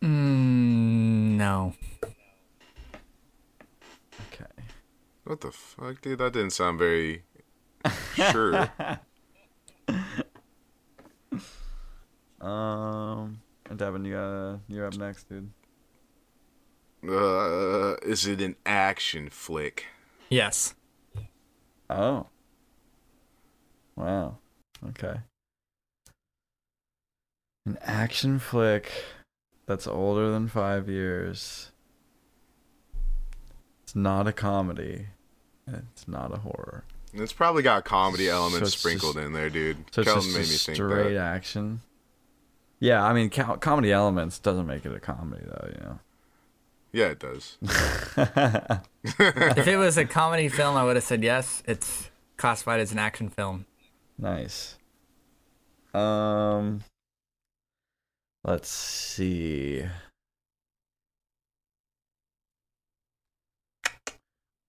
[0.01, 1.74] Mm, no.
[4.28, 4.45] Okay.
[5.24, 6.20] What the fuck, dude?
[6.20, 7.24] That didn't sound very
[8.17, 8.71] sure.
[12.41, 13.41] Um,
[13.75, 15.51] Devin, you gotta, you're up next, dude.
[17.09, 19.87] Uh, is it an action flick?
[20.29, 20.75] Yes.
[21.89, 22.27] Oh.
[23.97, 24.39] Wow.
[24.91, 25.21] Okay.
[27.64, 28.93] An action flick
[29.67, 31.73] that's older than five years.
[33.83, 35.07] It's not a comedy.
[35.67, 36.85] It's not a horror.
[37.19, 39.79] It's probably got comedy elements it's sprinkled just- in there, dude.
[39.91, 41.35] So it's Kelton just made me think straight that.
[41.35, 41.81] action.
[42.79, 45.69] Yeah, I mean, co- comedy elements doesn't make it a comedy, though.
[45.75, 45.99] You
[46.93, 47.57] Yeah, it does.
[47.62, 51.62] if it was a comedy film, I would have said yes.
[51.67, 53.64] It's classified as an action film.
[54.19, 54.77] nice.
[55.95, 56.85] Um,
[58.45, 59.87] let's see.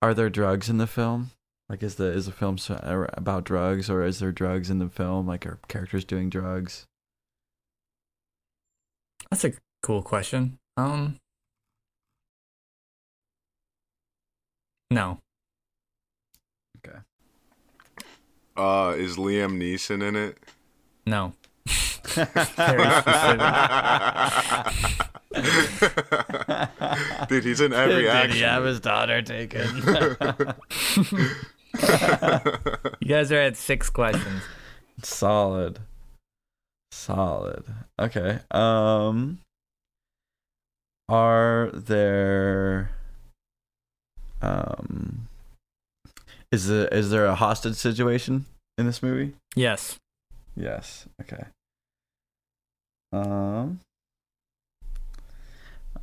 [0.02, 1.32] Are there drugs in the film?
[1.70, 4.80] Like, is the is the film so- uh, about drugs, or is there drugs in
[4.80, 5.28] the film?
[5.28, 6.86] Like, are characters doing drugs?
[9.30, 9.52] That's a
[9.84, 10.58] cool question.
[10.78, 11.18] Um,
[14.90, 15.20] no.
[16.78, 17.00] Okay.
[18.56, 20.38] Uh, is Liam Neeson in it?
[21.06, 21.34] No.
[27.28, 28.32] Dude, he's in every Did action.
[28.38, 29.68] he have his daughter taken?
[33.00, 34.44] You guys are at six questions.
[35.02, 35.80] Solid.
[36.92, 37.64] Solid.
[38.00, 38.40] Okay.
[38.52, 39.40] Um
[41.10, 42.90] are there
[44.42, 45.28] um
[46.52, 48.46] is the is there a hostage situation
[48.78, 49.34] in this movie?
[49.56, 49.98] Yes.
[50.56, 51.06] Yes.
[51.22, 51.46] Okay.
[53.14, 53.80] Um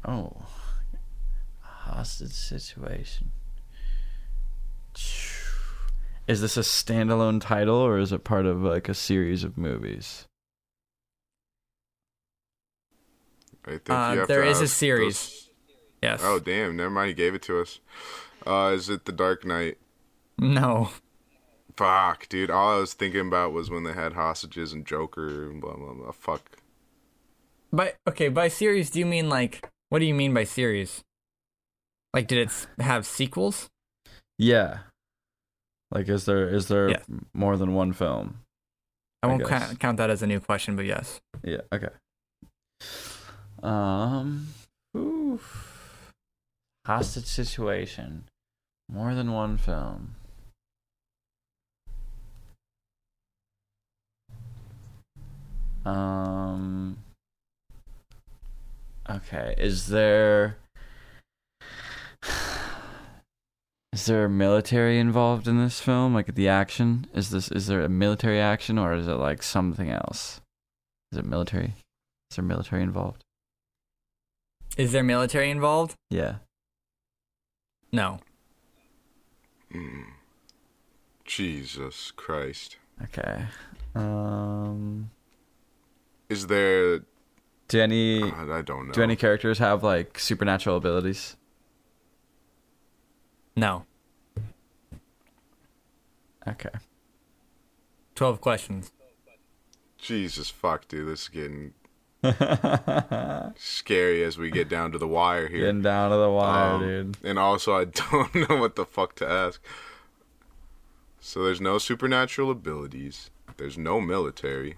[0.06, 0.46] Oh.
[1.60, 3.30] Hostage situation.
[6.26, 10.26] Is this a standalone title or is it part of like a series of movies?
[13.66, 15.14] I think Uh, you have there to is a series.
[15.28, 15.40] those-
[16.02, 16.20] Yes.
[16.22, 16.76] Oh damn!
[16.76, 17.08] Never mind.
[17.08, 17.80] He gave it to us.
[18.46, 19.78] Uh, is it The Dark Knight?
[20.36, 20.90] No.
[21.78, 22.50] Fuck, dude.
[22.50, 25.94] All I was thinking about was when they had hostages and Joker and blah blah
[25.94, 26.12] blah.
[26.12, 26.58] Fuck.
[27.72, 31.02] By okay, by series, do you mean like what do you mean by series?
[32.12, 33.70] Like, did it have sequels?
[34.38, 34.80] Yeah.
[35.94, 37.02] Like is there is there Yeah.
[37.32, 38.40] more than one film?
[39.22, 41.20] I I won't count, count that as a new question, but yes.
[41.42, 41.88] Yeah, okay.
[43.62, 44.48] Um
[44.96, 46.12] oof.
[46.84, 48.24] Hostage situation.
[48.90, 50.16] More than one film.
[55.84, 56.98] Um
[59.08, 60.56] Okay, is there
[63.94, 66.14] Is there military involved in this film?
[66.14, 67.06] Like the action?
[67.14, 70.40] Is this is there a military action or is it like something else?
[71.12, 71.74] Is it military?
[72.28, 73.22] Is there military involved?
[74.76, 75.94] Is there military involved?
[76.10, 76.38] Yeah.
[77.92, 78.18] No.
[79.72, 80.06] Mm.
[81.24, 82.78] Jesus Christ.
[83.00, 83.44] Okay.
[83.94, 85.10] Um
[86.28, 87.02] Is there?
[87.68, 88.92] do any God, I don't know.
[88.92, 91.36] do any characters have like supernatural abilities?
[93.56, 93.84] No.
[96.46, 96.70] Okay.
[98.14, 98.92] Twelve questions.
[99.98, 101.08] Jesus fuck, dude.
[101.08, 101.72] This is getting
[102.22, 105.60] Getting scary as we get down to the wire here.
[105.60, 107.16] Getting down to the wire, Um, dude.
[107.22, 109.60] And also, I don't know what the fuck to ask.
[111.20, 113.30] So there's no supernatural abilities.
[113.56, 114.76] There's no military.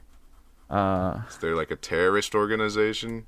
[0.71, 3.27] Uh Is there like a terrorist organization?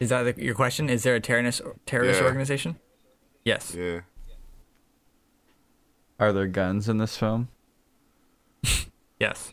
[0.00, 0.88] Is that the, your question?
[0.90, 2.26] Is there a terrorist terrorist Yeah.
[2.26, 2.78] organization?
[3.46, 3.76] Yes.
[3.76, 4.00] Yeah.
[6.18, 7.48] are there guns in this film?
[9.20, 9.52] Yes.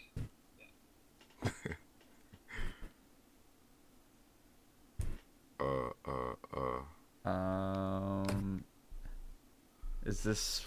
[5.60, 6.82] Uh, uh,
[7.26, 7.30] uh.
[7.30, 8.66] Um
[10.06, 10.66] Is this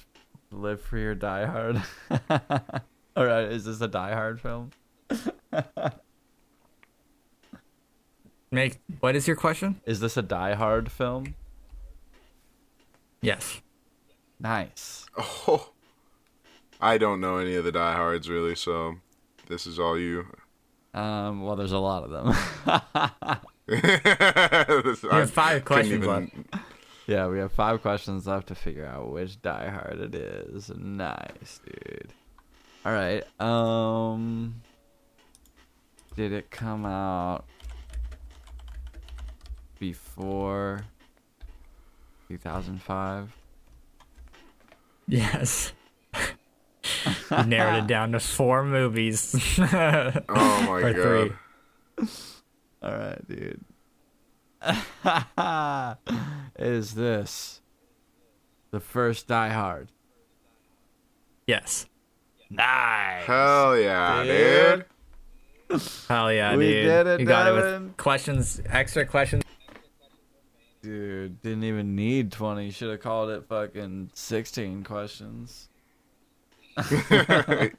[0.50, 1.82] Live Free or Die Hard?
[3.16, 4.70] All right, is this a Die Hard film?
[8.50, 9.82] Make what is your question?
[9.84, 11.34] Is this a Die Hard film?
[13.22, 13.60] Yes.
[14.38, 15.06] Nice.
[15.18, 15.70] Oh.
[16.80, 18.96] I don't know any of the diehards really, so
[19.48, 20.26] this is all you.
[20.92, 22.34] Um, well, there's a lot of them.
[23.66, 26.64] This- You have five questions even- left.
[27.06, 30.70] yeah, we have five questions left to figure out which Die Hard it is.
[30.76, 32.12] Nice, dude.
[32.84, 33.24] All right.
[33.40, 34.56] Um,
[36.14, 37.44] did it come out
[39.78, 40.82] before
[42.28, 43.36] 2005?
[45.08, 45.72] Yes.
[47.46, 49.34] narrowed it down to four movies.
[49.58, 51.02] Oh my Or god.
[51.98, 52.06] three.
[52.82, 53.60] All right, dude.
[56.58, 57.60] Is this
[58.70, 59.88] the first Die Hard?
[61.46, 61.86] Yes.
[62.50, 63.24] Nice.
[63.24, 64.84] Hell yeah, Dude.
[65.70, 65.80] dude.
[66.08, 66.84] Hell yeah, We dude.
[66.84, 67.84] did it, you got it Devin.
[67.88, 69.42] with questions, extra questions.
[70.86, 72.70] Dude, didn't even need 20.
[72.70, 75.68] Should have called it fucking 16 questions.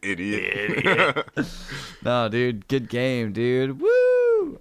[0.02, 1.26] Idiot.
[2.04, 3.80] No, dude, good game, dude.
[3.82, 4.60] Woo!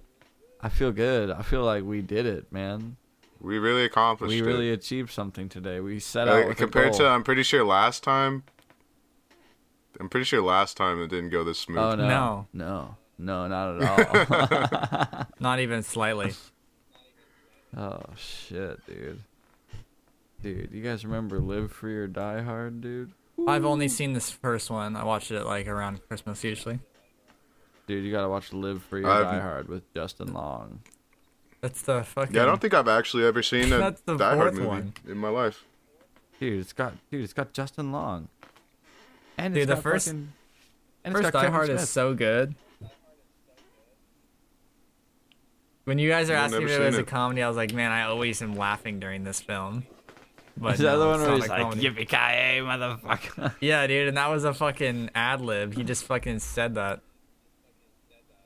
[0.61, 1.29] I feel good.
[1.29, 2.95] I feel like we did it, man.
[3.41, 4.45] we really accomplished We it.
[4.45, 5.79] really achieved something today.
[5.81, 7.07] We set Uh, out with compared a to.
[7.07, 8.43] I'm pretty sure last time.
[9.99, 11.77] I'm pretty sure last time it didn't go this smooth.
[11.79, 12.07] Oh no.
[12.07, 12.47] No.
[12.53, 12.95] No.
[13.19, 15.25] No, not at all.
[15.39, 16.33] Not even slightly.
[17.77, 19.19] Oh shit, dude.
[20.43, 23.11] Dude, you guys remember Live Free or Die Hard, dude?
[23.47, 24.95] I've only seen this first one.
[24.95, 26.79] I watched it like around Christmas usually.
[27.87, 30.81] Dude, you gotta watch Live Free or I've- Die Hard with Justin Long.
[31.61, 32.35] That's the fucking.
[32.35, 34.67] Yeah, I don't think I've actually ever seen a That's the Die Hard fourth movie
[34.67, 34.93] one.
[35.07, 35.65] in my life.
[36.39, 38.27] Dude, it's got dude, it's got Justin Long.
[39.39, 40.33] And Dude, it's the got first- fucking,
[41.03, 41.81] and it's First got Die Kevin Hard Smith.
[41.81, 42.53] is so good.
[45.87, 47.55] When you guys are I've asking never if it was seen a comedy, I was
[47.55, 49.85] like, man, I always am laughing during this film.
[50.57, 51.81] But Is that no, the one it's where he's like, comedy.
[51.89, 53.55] "Yippee ki motherfucker"?
[53.61, 55.73] Yeah, dude, and that was a fucking ad lib.
[55.75, 56.99] He just fucking said that.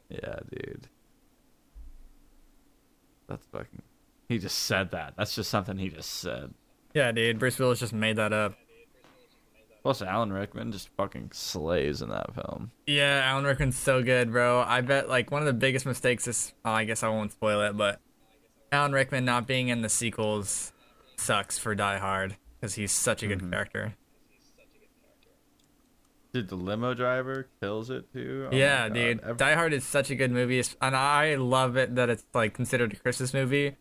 [0.09, 0.87] yeah, dude.
[3.27, 3.81] That's fucking.
[4.29, 5.15] He just said that.
[5.17, 6.53] That's just something he just said.
[6.93, 8.53] Yeah, dude, Bruce Willis just made that up.
[9.83, 12.69] Plus, Alan Rickman just fucking slays in that film.
[12.85, 14.61] Yeah, Alan Rickman's so good, bro.
[14.61, 17.61] I bet like one of the biggest mistakes is oh, I guess I won't spoil
[17.61, 17.99] it, but
[18.71, 20.71] Alan Rickman not being in the sequels
[21.17, 23.51] sucks for Die Hard because he's such a good Mm-hmm.
[23.51, 23.95] character.
[26.33, 28.47] Dude, the limo driver kills it too.
[28.51, 31.95] Oh yeah, dude, Every- Die Hard is such a good movie, and I love it
[31.95, 33.75] that it's like considered a Christmas movie,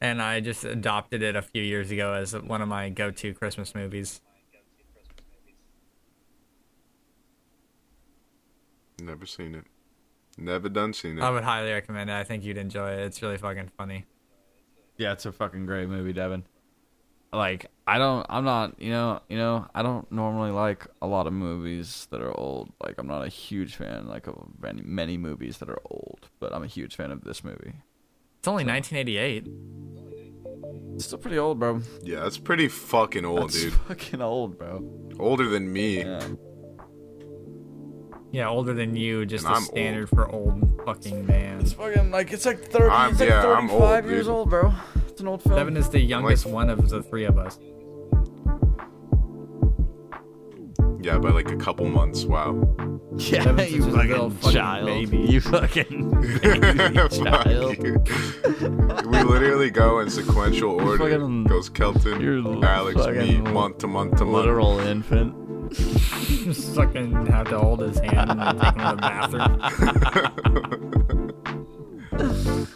[0.00, 3.74] and I just adopted it a few years ago as one of my go-to Christmas
[3.74, 4.22] movies.
[9.00, 9.64] Never seen it.
[10.38, 11.22] Never done seen it.
[11.22, 12.14] I would highly recommend it.
[12.14, 13.00] I think you'd enjoy it.
[13.00, 14.06] It's really fucking funny.
[14.96, 16.44] Yeah, it's a fucking great movie, Devin.
[17.32, 21.26] Like, I don't, I'm not, you know, you know, I don't normally like a lot
[21.26, 22.70] of movies that are old.
[22.82, 26.28] Like, I'm not a huge fan, like, of many, many movies that are old.
[26.40, 27.72] But I'm a huge fan of this movie.
[28.38, 29.48] It's only 1988.
[30.94, 31.80] It's still pretty old, bro.
[32.02, 33.72] yeah, it's pretty fucking old, That's dude.
[33.72, 34.84] fucking old, bro.
[35.18, 36.00] Older than me.
[36.00, 36.22] Yeah.
[38.32, 41.60] Yeah, older than you, just And a I'm standard for old fucking man.
[41.60, 44.34] It's fucking like it's like 30, I'm- it's like yeah, I'm 35 old, years dude.
[44.34, 44.72] old, bro.
[45.08, 45.56] It's an old film.
[45.56, 47.58] Devin is the youngest one of the three of us.
[51.02, 52.24] Yeah, by like a couple months.
[52.24, 52.52] Wow.
[53.18, 54.86] yeah, Devin's you just a little fucking fucking child.
[54.86, 55.18] baby.
[55.18, 56.10] You fucking
[56.40, 57.76] baby child.
[57.84, 57.98] you.
[59.10, 60.96] we literally go in sequential order.
[61.10, 64.36] fucking- Goes Kelton, Alex, me, month to month to month.
[64.46, 65.34] Literal infant.
[65.74, 69.60] Just fucking have to hold his hand and then take him to the bathroom.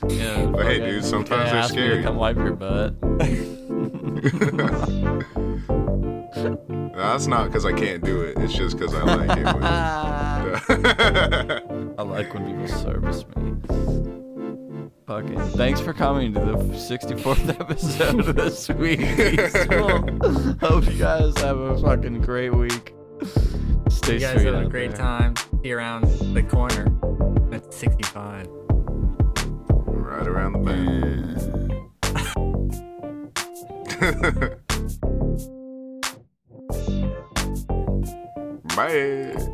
[0.08, 2.02] Yeah, But hey, fucking- dude, sometimes okay, they're ask me to scary.
[2.02, 2.94] Come wipe your butt.
[6.96, 8.38] That's not because I can't do it.
[8.38, 9.44] It's just because I like it.
[9.44, 9.62] when-
[11.98, 13.55] I like when people service me.
[15.06, 18.98] Fucking thanks for coming to the 64th episode of this week
[20.60, 22.92] Hope you guys have a fucking great week.
[23.88, 24.98] Stay you guys have a great there.
[24.98, 25.34] time.
[25.62, 26.88] Be around the corner.
[27.50, 28.48] That's 65.
[29.86, 31.36] Right around the bend.
[38.74, 39.45] Bye.